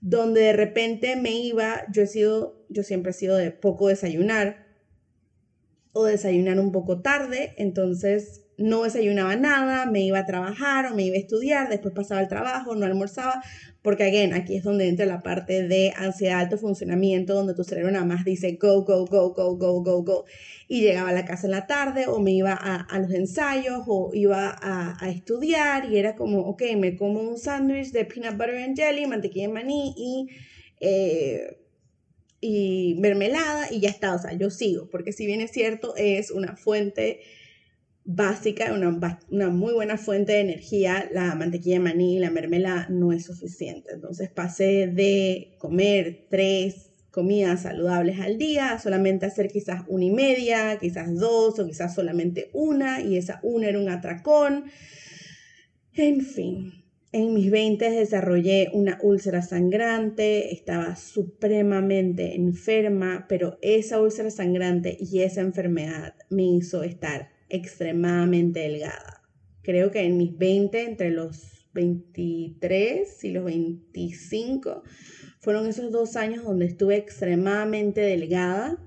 donde 0.00 0.42
de 0.42 0.52
repente 0.52 1.16
me 1.16 1.32
iba, 1.32 1.84
yo 1.92 2.02
he 2.02 2.06
sido, 2.06 2.64
yo 2.68 2.82
siempre 2.82 3.10
he 3.10 3.14
sido 3.14 3.36
de 3.36 3.50
poco 3.50 3.88
desayunar 3.88 4.66
o 5.92 6.04
desayunar 6.04 6.60
un 6.60 6.72
poco 6.72 7.00
tarde, 7.00 7.54
entonces 7.56 8.44
no 8.58 8.82
desayunaba 8.82 9.36
nada, 9.36 9.86
me 9.86 10.02
iba 10.02 10.18
a 10.18 10.26
trabajar 10.26 10.86
o 10.86 10.94
me 10.94 11.04
iba 11.04 11.16
a 11.16 11.20
estudiar, 11.20 11.68
después 11.68 11.94
pasaba 11.94 12.20
el 12.20 12.28
trabajo, 12.28 12.74
no 12.74 12.86
almorzaba, 12.86 13.40
porque 13.82 14.02
again, 14.02 14.34
aquí 14.34 14.56
es 14.56 14.64
donde 14.64 14.88
entra 14.88 15.06
la 15.06 15.22
parte 15.22 15.66
de 15.66 15.92
ansiedad, 15.96 16.40
alto 16.40 16.58
funcionamiento, 16.58 17.34
donde 17.34 17.54
tu 17.54 17.62
cerebro 17.62 17.92
nada 17.92 18.04
más 18.04 18.24
dice 18.24 18.58
go, 18.60 18.82
go, 18.82 19.06
go, 19.06 19.32
go, 19.32 19.56
go, 19.56 19.80
go, 19.80 20.02
go. 20.02 20.24
Y 20.66 20.80
llegaba 20.80 21.10
a 21.10 21.12
la 21.12 21.24
casa 21.24 21.46
en 21.46 21.52
la 21.52 21.68
tarde 21.68 22.06
o 22.08 22.18
me 22.18 22.32
iba 22.32 22.52
a, 22.52 22.98
los 22.98 23.12
ensayos 23.12 23.84
o 23.86 24.10
iba 24.12 24.58
a, 24.60 25.08
estudiar 25.08 25.90
y 25.90 25.96
era 25.96 26.16
como, 26.16 26.40
ok, 26.40 26.62
me 26.76 26.96
como 26.96 27.20
un 27.20 27.38
sándwich 27.38 27.92
de 27.92 28.04
peanut 28.04 28.36
butter 28.36 28.56
and 28.56 28.76
jelly, 28.76 29.06
mantequilla 29.06 29.46
de 29.46 29.52
maní 29.52 29.94
y... 29.96 30.26
Eh, 30.80 31.58
y 32.40 32.94
mermelada 33.00 33.66
y 33.72 33.80
ya 33.80 33.88
está, 33.88 34.14
o 34.14 34.18
sea, 34.20 34.32
yo 34.32 34.48
sigo, 34.50 34.88
porque 34.90 35.10
si 35.10 35.26
bien 35.26 35.40
es 35.40 35.50
cierto, 35.50 35.94
es 35.96 36.30
una 36.30 36.54
fuente 36.54 37.20
básica, 38.10 38.72
una, 38.72 39.20
una 39.30 39.50
muy 39.50 39.74
buena 39.74 39.98
fuente 39.98 40.32
de 40.32 40.40
energía, 40.40 41.10
la 41.12 41.34
mantequilla 41.34 41.76
de 41.76 41.84
maní 41.84 42.16
y 42.16 42.18
la 42.18 42.30
mermelada 42.30 42.88
no 42.88 43.12
es 43.12 43.26
suficiente. 43.26 43.92
Entonces 43.92 44.30
pasé 44.30 44.86
de 44.86 45.56
comer 45.58 46.26
tres 46.30 46.90
comidas 47.10 47.62
saludables 47.62 48.18
al 48.20 48.38
día 48.38 48.78
solamente 48.78 49.26
hacer 49.26 49.48
quizás 49.48 49.82
una 49.88 50.06
y 50.06 50.10
media, 50.10 50.78
quizás 50.80 51.14
dos 51.16 51.58
o 51.58 51.66
quizás 51.66 51.94
solamente 51.94 52.48
una 52.54 53.02
y 53.02 53.18
esa 53.18 53.40
una 53.42 53.68
era 53.68 53.78
un 53.78 53.90
atracón. 53.90 54.64
En 55.92 56.22
fin, 56.22 56.84
en 57.12 57.34
mis 57.34 57.50
20 57.50 57.90
desarrollé 57.90 58.70
una 58.72 58.98
úlcera 59.02 59.42
sangrante, 59.42 60.54
estaba 60.54 60.96
supremamente 60.96 62.36
enferma, 62.36 63.26
pero 63.28 63.58
esa 63.60 64.00
úlcera 64.00 64.30
sangrante 64.30 64.96
y 64.98 65.20
esa 65.20 65.42
enfermedad 65.42 66.14
me 66.30 66.44
hizo 66.44 66.82
estar 66.82 67.36
extremadamente 67.48 68.60
delgada. 68.60 69.22
Creo 69.62 69.90
que 69.90 70.00
en 70.00 70.16
mis 70.16 70.36
20, 70.36 70.82
entre 70.82 71.10
los 71.10 71.68
23 71.74 73.24
y 73.24 73.30
los 73.30 73.44
25, 73.44 74.82
fueron 75.40 75.66
esos 75.66 75.92
dos 75.92 76.16
años 76.16 76.44
donde 76.44 76.66
estuve 76.66 76.96
extremadamente 76.96 78.00
delgada, 78.00 78.82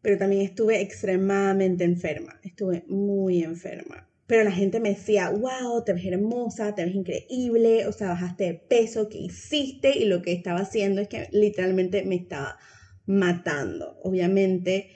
pero 0.00 0.18
también 0.18 0.42
estuve 0.42 0.80
extremadamente 0.80 1.84
enferma, 1.84 2.40
estuve 2.42 2.84
muy 2.88 3.42
enferma. 3.42 4.08
Pero 4.26 4.44
la 4.44 4.52
gente 4.52 4.80
me 4.80 4.90
decía, 4.90 5.30
wow, 5.30 5.84
te 5.84 5.92
ves 5.92 6.06
hermosa, 6.06 6.74
te 6.74 6.84
ves 6.84 6.94
increíble, 6.94 7.86
o 7.86 7.92
sea, 7.92 8.08
bajaste 8.08 8.44
de 8.44 8.54
peso, 8.54 9.08
¿qué 9.08 9.18
hiciste? 9.18 9.98
Y 9.98 10.06
lo 10.06 10.22
que 10.22 10.32
estaba 10.32 10.60
haciendo 10.60 11.00
es 11.00 11.08
que 11.08 11.28
literalmente 11.32 12.04
me 12.04 12.14
estaba 12.14 12.56
matando. 13.04 13.98
Obviamente, 14.02 14.88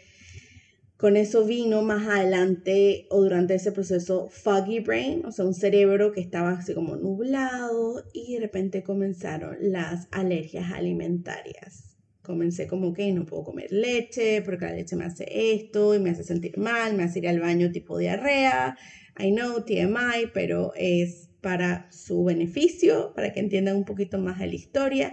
con 0.96 1.16
eso 1.16 1.44
vino 1.44 1.82
más 1.82 2.08
adelante 2.08 3.06
o 3.10 3.22
durante 3.22 3.54
ese 3.54 3.72
proceso 3.72 4.28
foggy 4.30 4.80
brain, 4.80 5.24
o 5.26 5.32
sea, 5.32 5.44
un 5.44 5.54
cerebro 5.54 6.12
que 6.12 6.20
estaba 6.20 6.52
así 6.52 6.74
como 6.74 6.96
nublado 6.96 8.04
y 8.14 8.34
de 8.34 8.40
repente 8.40 8.82
comenzaron 8.82 9.56
las 9.60 10.08
alergias 10.10 10.72
alimentarias. 10.72 11.96
Comencé 12.22 12.66
como 12.66 12.92
que 12.92 13.12
no 13.12 13.26
puedo 13.26 13.44
comer 13.44 13.70
leche 13.70 14.42
porque 14.42 14.64
la 14.64 14.72
leche 14.72 14.96
me 14.96 15.04
hace 15.04 15.26
esto 15.54 15.94
y 15.94 15.98
me 15.98 16.10
hace 16.10 16.24
sentir 16.24 16.56
mal, 16.58 16.94
me 16.94 17.04
hace 17.04 17.18
ir 17.18 17.28
al 17.28 17.40
baño 17.40 17.70
tipo 17.70 17.98
diarrea. 17.98 18.76
I 19.18 19.32
know, 19.32 19.64
TMI, 19.64 20.30
pero 20.32 20.72
es 20.76 21.28
para 21.40 21.86
su 21.92 22.24
beneficio, 22.24 23.12
para 23.14 23.32
que 23.32 23.40
entiendan 23.40 23.76
un 23.76 23.84
poquito 23.84 24.18
más 24.18 24.40
de 24.40 24.48
la 24.48 24.54
historia. 24.54 25.12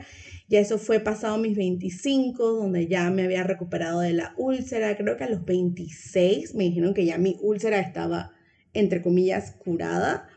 Ya 0.54 0.60
eso 0.60 0.78
fue 0.78 1.00
pasado 1.00 1.40
mis 1.40 1.58
25, 1.58 2.52
donde 2.52 2.86
ya 2.86 3.10
me 3.10 3.24
había 3.24 3.42
recuperado 3.42 4.02
de 4.02 4.14
la 4.14 4.36
úlcera. 4.38 4.96
Creo 4.96 5.18
que 5.18 5.24
a 5.24 5.30
los 5.30 5.46
26 5.46 6.54
me 6.54 6.66
dijeron 6.66 6.94
que 6.94 7.06
ya 7.06 7.18
mi 7.18 7.38
úlcera 7.42 7.80
estaba, 7.80 8.30
entre 8.72 9.02
comillas, 9.02 9.54
curada. 9.58 10.28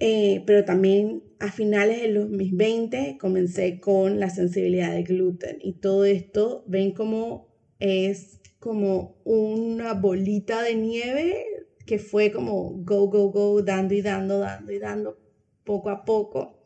Eh, 0.00 0.42
pero 0.46 0.64
también 0.64 1.22
a 1.38 1.52
finales 1.52 2.02
de 2.02 2.08
los, 2.08 2.28
mis 2.28 2.56
20 2.56 3.18
comencé 3.20 3.78
con 3.78 4.18
la 4.18 4.30
sensibilidad 4.30 4.92
de 4.92 5.04
gluten. 5.04 5.58
Y 5.60 5.74
todo 5.74 6.04
esto, 6.04 6.64
ven 6.66 6.90
como 6.90 7.46
es 7.78 8.40
como 8.58 9.20
una 9.22 9.94
bolita 9.94 10.60
de 10.64 10.74
nieve 10.74 11.44
que 11.86 12.00
fue 12.00 12.32
como 12.32 12.72
go, 12.78 13.06
go, 13.06 13.30
go, 13.30 13.62
dando 13.62 13.94
y 13.94 14.02
dando, 14.02 14.40
dando 14.40 14.72
y 14.72 14.80
dando 14.80 15.20
poco 15.62 15.88
a 15.90 16.04
poco 16.04 16.57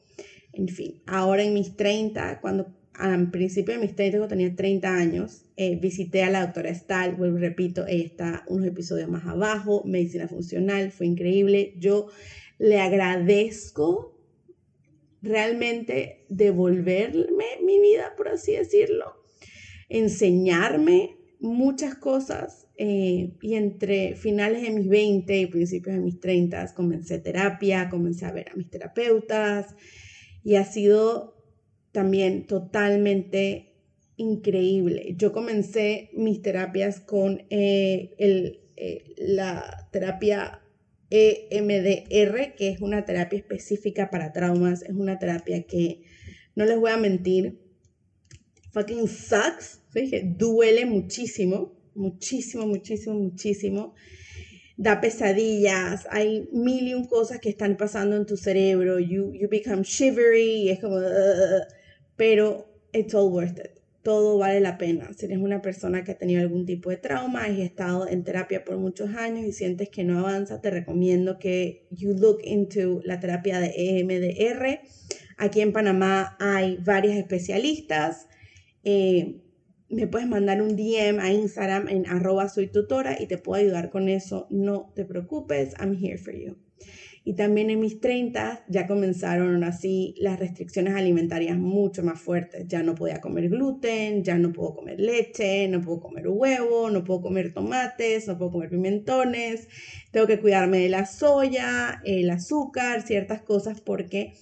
en 0.53 0.69
fin, 0.69 1.03
ahora 1.07 1.43
en 1.43 1.55
mis 1.55 1.77
30, 1.77 2.41
cuando 2.41 2.75
al 2.95 3.31
principio 3.31 3.75
de 3.75 3.81
mis 3.81 3.95
30, 3.97 4.19
cuando 4.19 4.37
tenía 4.37 4.55
30 4.55 4.95
años, 4.95 5.47
eh, 5.57 5.77
visité 5.77 6.23
a 6.23 6.31
la 6.31 6.45
doctora 6.45 6.75
Stahl, 6.75 7.17
vuelvo 7.17 7.39
repito, 7.39 7.87
ella 7.87 8.05
está 8.05 8.45
unos 8.49 8.67
episodios 8.67 9.09
más 9.09 9.27
abajo, 9.27 9.83
medicina 9.87 10.29
funcional, 10.29 10.93
fue 10.93 11.07
increíble. 11.07 11.75
Yo 11.79 12.09
le 12.59 12.81
agradezco 12.81 14.21
realmente 15.23 16.27
devolverme 16.29 17.45
mi 17.65 17.81
vida, 17.81 18.15
por 18.17 18.29
así 18.29 18.53
decirlo, 18.53 19.15
enseñarme 19.89 21.17
muchas 21.41 21.95
cosas 21.95 22.69
eh, 22.77 23.33
y 23.41 23.55
entre 23.55 24.17
finales 24.17 24.63
de 24.63 24.71
mis 24.71 24.89
20 24.89 25.39
y 25.39 25.47
principios 25.47 25.97
de 25.97 26.03
mis 26.03 26.21
30 26.21 26.75
comencé 26.75 27.19
terapia, 27.19 27.89
comencé 27.89 28.27
a 28.27 28.33
ver 28.33 28.51
a 28.51 28.57
mis 28.57 28.71
terapeutas 28.71 29.75
y 30.45 30.57
ha 30.57 30.65
sido 30.65 31.37
también 31.93 32.47
totalmente 32.47 33.75
increíble. 34.17 35.15
Yo 35.17 35.33
comencé 35.33 36.11
mis 36.15 36.43
terapias 36.43 37.01
con 37.01 37.45
eh, 37.51 38.15
el, 38.19 38.61
eh, 38.77 39.15
la 39.19 39.89
terapia 39.93 40.63
EMDR, 41.11 42.55
que 42.57 42.71
es 42.71 42.81
una 42.81 43.05
terapia 43.05 43.39
específica 43.39 44.11
para 44.11 44.33
traumas. 44.33 44.83
Es 44.83 44.95
una 44.95 45.19
terapia 45.19 45.63
que, 45.65 46.03
no 46.55 46.65
les 46.65 46.79
voy 46.79 46.91
a 46.91 46.97
mentir, 46.97 47.61
fucking 48.73 49.09
sucks. 49.09 49.81
Duele 50.37 50.87
muchísimo, 50.87 51.73
muchísimo, 51.95 52.67
muchísimo, 52.67 53.15
muchísimo. 53.15 53.95
Da 54.83 55.01
pesadillas, 55.01 56.07
hay 56.11 56.49
mil 56.53 56.89
y 56.89 56.95
un 56.95 57.05
cosas 57.05 57.39
que 57.39 57.51
están 57.51 57.77
pasando 57.77 58.17
en 58.17 58.27
tu 58.27 58.37
cerebro. 58.37 58.99
You, 58.99 59.33
you 59.33 59.49
become 59.49 59.83
shivery, 59.83 60.63
y 60.63 60.71
es 60.71 60.81
como. 60.81 60.99
pero 62.17 62.67
it's 62.93 63.15
all 63.15 63.31
worth 63.33 63.59
it 63.59 63.83
todo 64.03 64.37
vale 64.39 64.61
la 64.61 64.79
pena. 64.79 65.11
Si 65.17 65.27
eres 65.27 65.39
una 65.39 65.63
persona 65.63 66.03
que 66.05 66.13
ha 66.13 66.19
tenido 66.19 66.41
algún 66.43 66.67
tipo 66.67 66.91
de 66.91 66.97
trauma 66.97 67.45
has 67.45 67.59
estado 67.59 68.09
en 68.09 68.25
terapia 68.25 68.65
por 68.65 68.77
muchos 68.79 69.15
años 69.15 69.47
y 69.47 69.53
sientes 69.53 69.89
que 69.89 70.05
no 70.05 70.19
avanza, 70.19 70.61
te 70.61 70.71
recomiendo 70.71 71.39
que 71.39 71.87
you 71.91 72.15
look 72.15 72.41
into 72.45 73.01
la 73.05 73.21
terapia 73.21 73.61
de 73.61 73.73
EMDR. 73.77 74.81
Aquí 75.39 75.61
en 75.61 75.73
Panamá 75.73 76.37
hay 76.41 76.79
varias 76.85 77.17
especialistas. 77.17 78.27
Eh, 78.85 79.41
me 79.93 80.07
puedes 80.07 80.27
mandar 80.27 80.63
un 80.63 80.75
DM 80.75 81.21
a 81.21 81.33
Instagram 81.33 81.89
en 81.89 82.07
arroba 82.07 82.49
soy 82.49 82.69
tutora 82.69 83.17
y 83.21 83.27
te 83.27 83.37
puedo 83.37 83.63
ayudar 83.63 83.91
con 83.91 84.09
eso. 84.09 84.47
No 84.51 84.91
te 84.95 85.05
preocupes, 85.05 85.75
I'm 85.79 85.95
here 85.95 86.17
for 86.17 86.35
you. 86.35 86.57
Y 87.25 87.35
también 87.35 87.71
en 87.71 87.79
mis 87.79 88.01
30 88.01 88.65
ya 88.69 88.89
comenzaron 88.89 89.63
así 89.63 90.15
las 90.19 90.41
restricciones 90.41 90.95
alimentarias 90.95 91.57
mucho 91.57 92.03
más 92.03 92.21
fuertes. 92.21 92.67
Ya 92.67 92.83
no 92.83 92.97
podía 92.97 93.21
comer 93.21 93.49
gluten, 93.49 94.25
ya 94.25 94.39
no 94.39 94.53
puedo 94.53 94.75
comer 94.75 94.99
leche, 94.99 95.69
no 95.69 95.81
puedo 95.83 96.01
comer 96.01 96.27
huevo, 96.27 96.91
no 96.91 97.05
puedo 97.05 97.21
comer 97.21 97.53
tomates, 97.53 98.27
no 98.27 98.39
puedo 98.39 98.51
comer 98.51 98.71
pimentones. 98.71 99.69
Tengo 100.11 100.27
que 100.27 100.41
cuidarme 100.41 100.79
de 100.79 100.89
la 100.89 101.07
soya, 101.07 102.01
el 102.05 102.29
azúcar, 102.31 103.03
ciertas 103.03 103.43
cosas 103.43 103.81
porque 103.81 104.33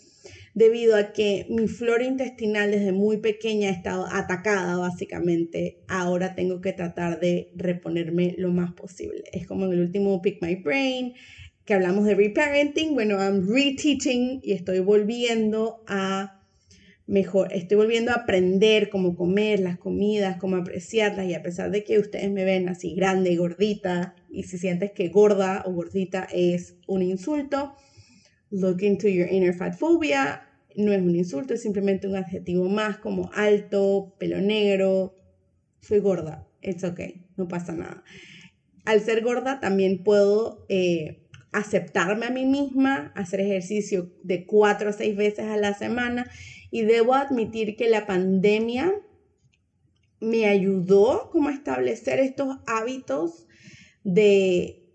debido 0.54 0.97
a 0.97 1.12
que 1.12 1.47
mi 1.49 1.69
flora 1.69 2.04
intestinal 2.04 2.71
desde 2.71 2.92
muy 2.92 3.19
pequeña 3.19 3.69
ha 3.69 3.73
estado 3.73 4.07
atacada 4.11 4.76
básicamente, 4.76 5.83
ahora 5.88 6.35
tengo 6.35 6.61
que 6.61 6.73
tratar 6.73 7.21
de 7.21 7.50
reponerme 7.54 8.35
lo 8.38 8.50
más 8.50 8.73
posible. 8.73 9.25
Es 9.33 9.47
como 9.47 9.66
en 9.66 9.73
el 9.73 9.80
último 9.80 10.21
Pick 10.21 10.42
My 10.42 10.57
Brain, 10.57 11.14
que 11.64 11.75
hablamos 11.75 12.04
de 12.04 12.14
reparenting, 12.14 12.95
bueno, 12.95 13.19
I'm 13.19 13.47
reteaching 13.49 14.40
y 14.42 14.52
estoy 14.52 14.80
volviendo 14.80 15.85
a 15.87 16.40
mejor, 17.07 17.52
estoy 17.52 17.76
volviendo 17.76 18.12
a 18.12 18.14
aprender 18.14 18.88
cómo 18.88 19.16
comer 19.16 19.61
las 19.61 19.78
comidas, 19.78 20.37
cómo 20.38 20.57
apreciarlas. 20.57 21.26
Y 21.26 21.35
a 21.35 21.42
pesar 21.42 21.71
de 21.71 21.85
que 21.85 21.99
ustedes 21.99 22.30
me 22.30 22.45
ven 22.45 22.69
así 22.69 22.95
grande 22.95 23.33
y 23.33 23.37
gordita 23.37 24.14
y 24.30 24.45
si 24.45 24.59
sientes 24.59 24.92
que 24.92 25.09
gorda 25.09 25.62
o 25.66 25.73
gordita 25.73 26.26
es 26.33 26.76
un 26.87 27.02
insulto, 27.02 27.75
look 28.50 28.83
into 28.83 29.09
your 29.09 29.28
inner 29.28 29.52
fat 29.52 29.75
phobia, 29.75 30.47
no 30.76 30.93
es 30.93 31.00
un 31.00 31.17
insulto, 31.17 31.54
es 31.54 31.63
simplemente 31.63 32.06
un 32.06 32.17
adjetivo 32.17 32.69
más 32.69 32.99
como 32.99 33.30
alto, 33.34 34.15
pelo 34.19 34.41
negro, 34.41 35.17
soy 35.80 36.00
gorda, 36.00 36.47
it's 36.63 36.84
okay, 36.84 37.26
no 37.36 37.49
pasa 37.49 37.73
nada. 37.73 38.04
Al 38.84 39.00
ser 39.00 39.23
gorda 39.23 39.60
también 39.60 40.02
puedo 40.02 40.67
eh, 40.69 41.26
aceptarme 41.52 42.26
a 42.26 42.30
mí 42.30 42.47
misma, 42.47 43.13
hacer 43.15 43.41
ejercicio 43.41 44.13
de 44.23 44.47
cuatro 44.47 44.91
a 44.91 44.93
seis 44.93 45.17
veces 45.17 45.47
a 45.47 45.56
la 45.56 45.75
semana. 45.75 46.30
Y 46.71 46.82
debo 46.82 47.15
admitir 47.15 47.76
que 47.76 47.89
la 47.89 48.06
pandemia 48.06 48.93
me 50.21 50.47
ayudó 50.47 51.30
como 51.30 51.49
a 51.49 51.52
establecer 51.52 52.21
estos 52.21 52.58
hábitos 52.67 53.49
de 54.04 54.89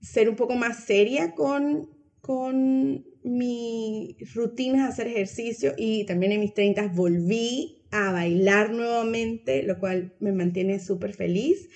ser 0.00 0.28
un 0.28 0.36
poco 0.36 0.54
más 0.54 0.84
seria 0.84 1.34
con, 1.34 1.88
con 2.28 3.06
mis 3.22 4.34
rutinas 4.34 4.82
de 4.82 4.92
hacer 4.92 5.06
ejercicio 5.06 5.72
y 5.78 6.04
también 6.04 6.32
en 6.32 6.40
mis 6.40 6.52
30 6.52 6.88
volví 6.88 7.86
a 7.90 8.12
bailar 8.12 8.70
nuevamente, 8.70 9.62
lo 9.62 9.78
cual 9.78 10.12
me 10.20 10.32
mantiene 10.32 10.78
súper 10.78 11.14
feliz. 11.14 11.70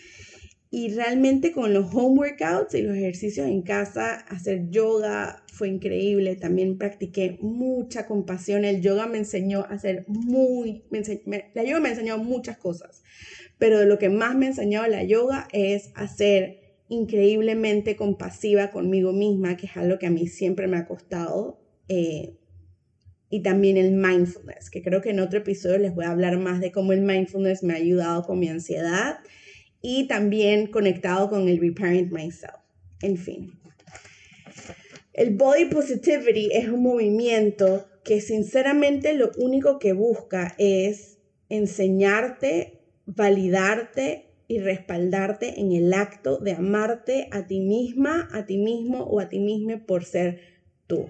Y 0.70 0.90
realmente 0.90 1.52
con 1.52 1.72
los 1.72 1.94
home 1.94 2.18
workouts 2.18 2.74
y 2.74 2.82
los 2.82 2.94
ejercicios 2.94 3.46
en 3.46 3.62
casa, 3.62 4.16
hacer 4.28 4.68
yoga 4.68 5.42
fue 5.50 5.68
increíble. 5.68 6.36
También 6.36 6.76
practiqué 6.76 7.38
mucha 7.40 8.06
compasión. 8.06 8.66
El 8.66 8.82
yoga 8.82 9.06
me 9.06 9.16
enseñó 9.16 9.60
a 9.60 9.74
hacer 9.76 10.04
muy... 10.06 10.84
la 11.54 11.64
yoga 11.64 11.80
me 11.80 11.88
enseñó 11.88 12.18
muchas 12.18 12.58
cosas, 12.58 13.02
pero 13.56 13.86
lo 13.86 13.98
que 13.98 14.10
más 14.10 14.36
me 14.36 14.48
enseñó 14.48 14.86
la 14.86 15.02
yoga 15.02 15.48
es 15.50 15.92
hacer 15.94 16.61
increíblemente 16.92 17.96
compasiva 17.96 18.70
conmigo 18.70 19.12
misma, 19.12 19.56
que 19.56 19.66
es 19.66 19.76
algo 19.76 19.98
que 19.98 20.06
a 20.06 20.10
mí 20.10 20.26
siempre 20.26 20.66
me 20.66 20.76
ha 20.76 20.86
costado. 20.86 21.58
Eh, 21.88 22.36
y 23.30 23.40
también 23.40 23.78
el 23.78 23.92
mindfulness, 23.92 24.68
que 24.68 24.82
creo 24.82 25.00
que 25.00 25.08
en 25.08 25.20
otro 25.20 25.38
episodio 25.38 25.78
les 25.78 25.94
voy 25.94 26.04
a 26.04 26.10
hablar 26.10 26.38
más 26.38 26.60
de 26.60 26.70
cómo 26.70 26.92
el 26.92 27.00
mindfulness 27.00 27.62
me 27.62 27.72
ha 27.72 27.76
ayudado 27.76 28.24
con 28.24 28.38
mi 28.38 28.48
ansiedad 28.48 29.20
y 29.80 30.06
también 30.06 30.66
conectado 30.66 31.30
con 31.30 31.48
el 31.48 31.58
Reparent 31.58 32.12
Myself. 32.12 32.56
En 33.00 33.16
fin. 33.16 33.52
El 35.14 35.34
Body 35.34 35.64
Positivity 35.64 36.50
es 36.52 36.68
un 36.68 36.82
movimiento 36.82 37.86
que 38.04 38.20
sinceramente 38.20 39.14
lo 39.14 39.30
único 39.38 39.78
que 39.78 39.94
busca 39.94 40.54
es 40.58 41.18
enseñarte, 41.48 42.82
validarte 43.06 44.31
y 44.52 44.58
respaldarte 44.58 45.60
en 45.60 45.72
el 45.72 45.94
acto 45.94 46.36
de 46.36 46.52
amarte 46.52 47.26
a 47.30 47.46
ti 47.46 47.60
misma, 47.60 48.28
a 48.32 48.44
ti 48.44 48.58
mismo 48.58 49.02
o 49.04 49.18
a 49.18 49.30
ti 49.30 49.38
misma 49.38 49.86
por 49.86 50.04
ser 50.04 50.40
tú. 50.86 51.08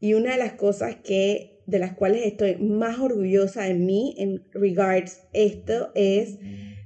Y 0.00 0.12
una 0.12 0.32
de 0.32 0.36
las 0.36 0.52
cosas 0.52 0.96
que 0.96 1.62
de 1.64 1.78
las 1.78 1.94
cuales 1.94 2.26
estoy 2.26 2.56
más 2.56 2.98
orgullosa 2.98 3.62
de 3.62 3.72
mí 3.72 4.14
en 4.18 4.44
regards 4.52 5.22
esto 5.32 5.92
es 5.94 6.36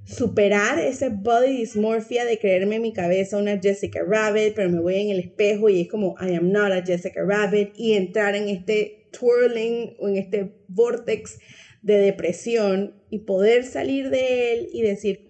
superar 0.05 0.79
ese 0.79 1.09
body 1.09 1.57
dysmorphia 1.57 2.25
de 2.25 2.39
creerme 2.39 2.77
en 2.77 2.83
mi 2.83 2.93
cabeza 2.93 3.37
una 3.37 3.59
Jessica 3.59 4.05
Rabbit, 4.07 4.55
pero 4.55 4.71
me 4.71 4.79
voy 4.79 5.01
en 5.01 5.11
el 5.11 5.19
espejo 5.19 5.69
y 5.69 5.81
es 5.81 5.89
como 5.89 6.15
I 6.21 6.37
am 6.37 6.53
not 6.53 6.71
a 6.71 6.85
Jessica 6.85 7.25
Rabbit 7.27 7.73
y 7.75 7.95
entrar 7.95 8.37
en 8.37 8.49
este 8.49 9.09
twirling 9.11 9.97
o 9.99 10.07
en 10.07 10.17
este 10.17 10.53
vortex 10.69 11.41
de 11.83 11.99
depresión 11.99 12.95
y 13.11 13.21
poder 13.21 13.65
salir 13.65 14.11
de 14.11 14.53
él 14.53 14.69
y 14.73 14.83
decir, 14.83 15.26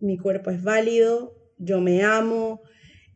mi 0.00 0.18
cuerpo 0.18 0.50
es 0.50 0.62
válido, 0.62 1.34
yo 1.58 1.80
me 1.80 2.02
amo, 2.02 2.62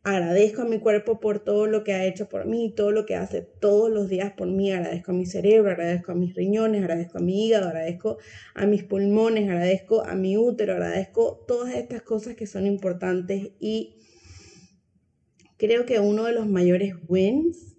Agradezco 0.07 0.61
a 0.61 0.64
mi 0.66 0.81
cuerpo 0.81 1.18
por 1.18 1.42
todo 1.42 1.66
lo 1.66 1.83
que 1.83 1.94
ha 1.94 2.05
hecho 2.05 2.29
por 2.29 2.44
mí, 2.44 2.75
todo 2.77 2.90
lo 2.90 3.07
que 3.07 3.16
hace 3.16 3.40
todos 3.40 3.90
los 3.90 4.11
días 4.11 4.35
por 4.35 4.49
mí. 4.49 4.70
Agradezco 4.70 5.12
a 5.12 5.14
mi 5.14 5.25
cerebro, 5.25 5.70
agradezco 5.70 6.12
a 6.12 6.14
mis 6.14 6.35
riñones, 6.35 6.83
agradezco 6.83 7.16
a 7.16 7.23
mi 7.23 7.47
hígado, 7.47 7.68
agradezco 7.68 8.18
a 8.55 8.66
mis 8.66 8.85
pulmones, 8.85 9.49
agradezco 9.49 10.05
a 10.05 10.14
mi 10.14 10.37
útero, 10.37 10.75
agradezco 10.75 11.42
todas 11.49 11.75
estas 11.75 12.03
cosas 12.03 12.37
que 12.37 12.47
son 12.47 12.66
importantes 12.66 13.53
y 13.59 13.97
creo 15.57 15.87
que 15.87 16.01
uno 16.01 16.25
de 16.25 16.35
los 16.35 16.47
mayores 16.47 16.97
wins 17.09 17.75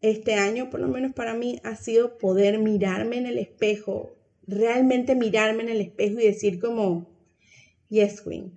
este 0.00 0.36
año, 0.36 0.70
por 0.70 0.80
lo 0.80 0.88
menos 0.88 1.12
para 1.12 1.34
mí, 1.34 1.60
ha 1.62 1.76
sido 1.76 2.16
poder 2.16 2.58
mirarme 2.58 3.18
en 3.18 3.26
el 3.26 3.36
espejo, 3.36 4.16
realmente 4.46 5.14
mirarme 5.14 5.64
en 5.64 5.68
el 5.68 5.82
espejo 5.82 6.20
y 6.20 6.24
decir 6.24 6.58
como, 6.58 7.09
yes, 7.90 8.20
Queen, 8.20 8.52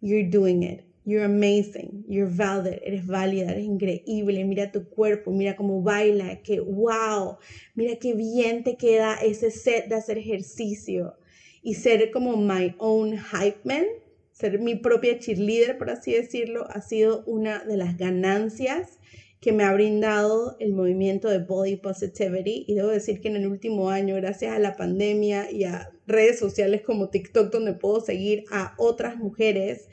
you're 0.00 0.28
doing 0.28 0.62
it. 0.62 0.84
You're 1.04 1.24
amazing, 1.24 2.04
you're 2.06 2.26
valid, 2.28 2.80
eres 2.84 3.06
válida, 3.06 3.52
eres 3.52 3.64
increíble, 3.64 4.44
mira 4.44 4.70
tu 4.70 4.84
cuerpo, 4.90 5.30
mira 5.30 5.56
cómo 5.56 5.82
baila, 5.82 6.36
que 6.42 6.60
wow, 6.60 7.38
mira 7.74 7.96
qué 7.96 8.12
bien 8.12 8.62
te 8.62 8.76
queda 8.76 9.14
ese 9.14 9.50
set 9.50 9.88
de 9.88 9.94
hacer 9.94 10.18
ejercicio. 10.18 11.14
Y 11.62 11.72
ser 11.74 12.10
como 12.10 12.36
my 12.36 12.74
own 12.78 13.16
hype 13.16 13.58
man, 13.64 13.86
ser 14.32 14.58
mi 14.58 14.74
propia 14.74 15.18
cheerleader, 15.18 15.78
por 15.78 15.88
así 15.88 16.12
decirlo, 16.12 16.66
ha 16.68 16.82
sido 16.82 17.24
una 17.24 17.64
de 17.64 17.78
las 17.78 17.96
ganancias 17.96 18.98
que 19.40 19.52
me 19.52 19.64
ha 19.64 19.72
brindado 19.72 20.56
el 20.58 20.72
movimiento 20.72 21.28
de 21.28 21.38
Body 21.38 21.76
Positivity. 21.76 22.64
Y 22.66 22.74
debo 22.74 22.88
decir 22.88 23.20
que 23.20 23.28
en 23.28 23.36
el 23.36 23.46
último 23.46 23.90
año, 23.90 24.16
gracias 24.16 24.54
a 24.54 24.58
la 24.58 24.76
pandemia 24.76 25.50
y 25.50 25.64
a 25.64 25.90
redes 26.06 26.38
sociales 26.38 26.82
como 26.82 27.10
TikTok, 27.10 27.52
donde 27.52 27.74
puedo 27.74 28.00
seguir 28.00 28.44
a 28.50 28.74
otras 28.78 29.16
mujeres, 29.16 29.88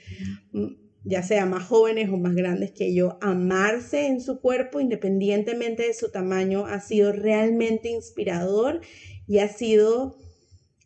mm, 0.52 0.68
ya 1.04 1.22
sea 1.22 1.46
más 1.46 1.68
jóvenes 1.68 2.10
o 2.10 2.18
más 2.18 2.34
grandes 2.34 2.72
que 2.72 2.94
yo, 2.96 3.20
amarse 3.22 4.08
en 4.08 4.20
su 4.22 4.42
cuerpo 4.42 4.80
independientemente 4.80 5.84
de 5.84 5.94
su 5.94 6.10
tamaño, 6.10 6.66
ha 6.66 6.80
sido 6.80 7.12
realmente 7.12 7.90
inspirador 7.90 8.82
y 9.28 9.38
ha 9.38 9.48
sido 9.48 10.18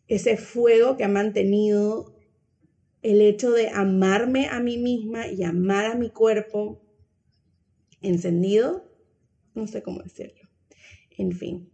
ese 0.08 0.36
fuego 0.36 0.98
que 0.98 1.04
ha 1.04 1.08
mantenido 1.08 2.12
el 3.00 3.22
hecho 3.22 3.52
de 3.52 3.68
amarme 3.68 4.48
a 4.48 4.60
mí 4.60 4.76
misma 4.76 5.28
y 5.28 5.42
amar 5.42 5.86
a 5.86 5.94
mi 5.94 6.10
cuerpo 6.10 6.82
encendido, 8.00 8.84
no 9.54 9.66
sé 9.66 9.82
cómo 9.82 10.02
decirlo. 10.02 10.48
En 11.16 11.32
fin, 11.32 11.70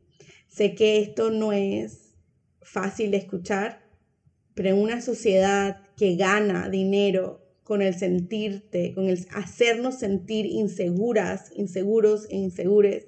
sé 0.48 0.74
que 0.74 0.98
esto 0.98 1.30
no 1.30 1.52
es 1.52 2.14
fácil 2.62 3.10
de 3.10 3.18
escuchar, 3.18 3.88
pero 4.54 4.70
en 4.70 4.78
una 4.78 5.00
sociedad 5.00 5.82
que 5.96 6.16
gana 6.16 6.68
dinero 6.68 7.44
con 7.62 7.82
el 7.82 7.94
sentirte, 7.94 8.94
con 8.94 9.08
el 9.08 9.26
hacernos 9.32 9.98
sentir 9.98 10.46
inseguras, 10.46 11.50
inseguros 11.54 12.26
e 12.30 12.36
insegures, 12.36 13.06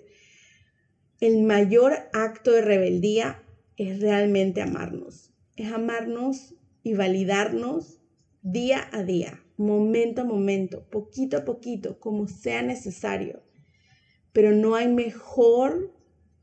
el 1.20 1.42
mayor 1.42 1.94
acto 2.12 2.52
de 2.52 2.62
rebeldía 2.62 3.42
es 3.76 4.00
realmente 4.00 4.60
amarnos. 4.60 5.32
Es 5.56 5.72
amarnos 5.72 6.54
y 6.82 6.94
validarnos 6.94 7.98
día 8.42 8.88
a 8.92 9.02
día 9.02 9.42
momento 9.58 10.22
a 10.22 10.24
momento, 10.24 10.86
poquito 10.88 11.36
a 11.36 11.44
poquito, 11.44 11.98
como 11.98 12.28
sea 12.28 12.62
necesario. 12.62 13.42
Pero 14.32 14.52
no 14.52 14.76
hay 14.76 14.88
mejor 14.88 15.92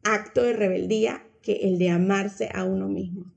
acto 0.04 0.43
de 0.43 0.54
rebeldía 0.54 1.25
que 1.41 1.54
el 1.63 1.80
de 1.80 1.89
amarse 1.89 2.49
a 2.54 2.65
uno 2.65 2.88
mismo. 2.88 3.34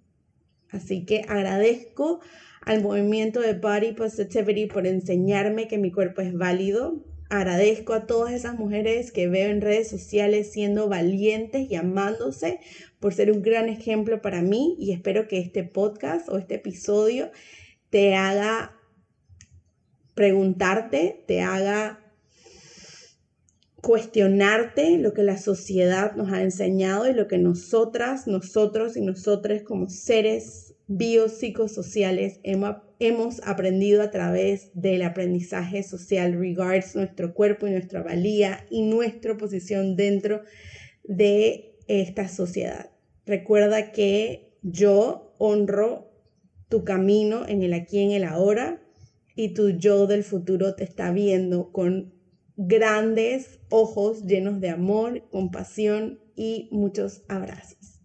Así 0.71 1.07
que 1.07 1.23
agradezco 1.29 2.21
al 2.63 2.83
movimiento 2.83 3.41
de 3.41 3.55
Body 3.55 3.93
Positivity 3.93 4.67
por 4.67 4.87
enseñarme 4.87 5.69
que 5.69 5.79
mi 5.79 5.91
cuerpo 5.91 6.21
es 6.21 6.35
válido. 6.35 7.05
Agradezco 7.31 7.93
a 7.93 8.07
todas 8.07 8.33
esas 8.33 8.59
mujeres 8.59 9.13
que 9.13 9.29
veo 9.29 9.51
en 9.51 9.61
redes 9.61 9.89
sociales 9.89 10.51
siendo 10.51 10.89
valientes 10.89 11.71
y 11.71 11.77
amándose 11.77 12.59
por 13.01 13.15
ser 13.15 13.31
un 13.31 13.43
gran 13.43 13.69
ejemplo 13.69 14.21
para 14.21 14.43
mí 14.43 14.77
y 14.79 14.93
espero 14.93 15.29
que 15.29 15.39
este 15.39 15.63
podcast 15.63 16.29
o 16.29 16.39
este 16.39 16.57
episodio 16.57 17.31
te 17.91 18.15
haga 18.15 18.78
preguntarte, 20.19 21.23
te 21.29 21.43
haga 21.43 22.01
cuestionarte 23.81 24.99
lo 24.99 25.15
que 25.15 25.23
la 25.23 25.39
sociedad 25.39 26.17
nos 26.17 26.33
ha 26.33 26.43
enseñado 26.43 27.09
y 27.09 27.13
lo 27.13 27.29
que 27.29 27.39
nosotras, 27.39 28.27
nosotros 28.27 28.97
y 28.97 29.01
nosotros 29.01 29.63
como 29.63 29.89
seres 29.89 30.75
biopsicosociales 30.89 32.41
hemos, 32.43 32.79
hemos 32.99 33.41
aprendido 33.47 34.03
a 34.03 34.11
través 34.11 34.73
del 34.75 35.03
aprendizaje 35.03 35.85
social 35.85 36.33
regards 36.33 36.97
nuestro 36.97 37.33
cuerpo 37.33 37.69
y 37.69 37.71
nuestra 37.71 38.03
valía 38.03 38.67
y 38.71 38.83
nuestra 38.83 39.37
posición 39.37 39.95
dentro 39.95 40.43
de 41.05 41.77
esta 41.87 42.27
sociedad. 42.27 42.91
Recuerda 43.25 43.93
que 43.93 44.59
yo 44.63 45.33
honro 45.39 46.11
tu 46.69 46.83
camino 46.83 47.47
en 47.47 47.63
el 47.63 47.73
aquí 47.73 47.99
y 47.99 48.03
en 48.03 48.11
el 48.11 48.25
ahora 48.25 48.83
y 49.39 49.55
tu 49.55 49.71
yo 49.71 50.09
del 50.09 50.25
futuro 50.25 50.75
te 50.75 50.83
está 50.83 51.13
viendo 51.13 51.71
con 51.71 52.13
grandes 52.57 53.61
ojos 53.69 54.25
llenos 54.25 54.61
de 54.61 54.69
amor, 54.69 55.29
compasión 55.31 56.19
y 56.35 56.69
muchos 56.73 57.23
abrazos. 57.29 58.01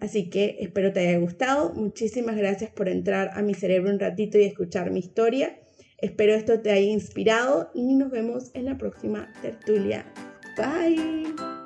Así 0.00 0.30
que 0.30 0.56
espero 0.60 0.94
te 0.94 1.00
haya 1.00 1.18
gustado. 1.18 1.74
Muchísimas 1.74 2.36
gracias 2.36 2.70
por 2.70 2.88
entrar 2.88 3.32
a 3.34 3.42
mi 3.42 3.52
cerebro 3.52 3.90
un 3.90 3.98
ratito 3.98 4.38
y 4.38 4.44
escuchar 4.44 4.90
mi 4.90 5.00
historia. 5.00 5.58
Espero 5.98 6.32
esto 6.32 6.58
te 6.60 6.70
haya 6.70 6.90
inspirado 6.90 7.70
y 7.74 7.92
nos 7.94 8.10
vemos 8.10 8.50
en 8.54 8.64
la 8.64 8.78
próxima 8.78 9.30
tertulia. 9.42 10.10
Bye. 10.56 11.65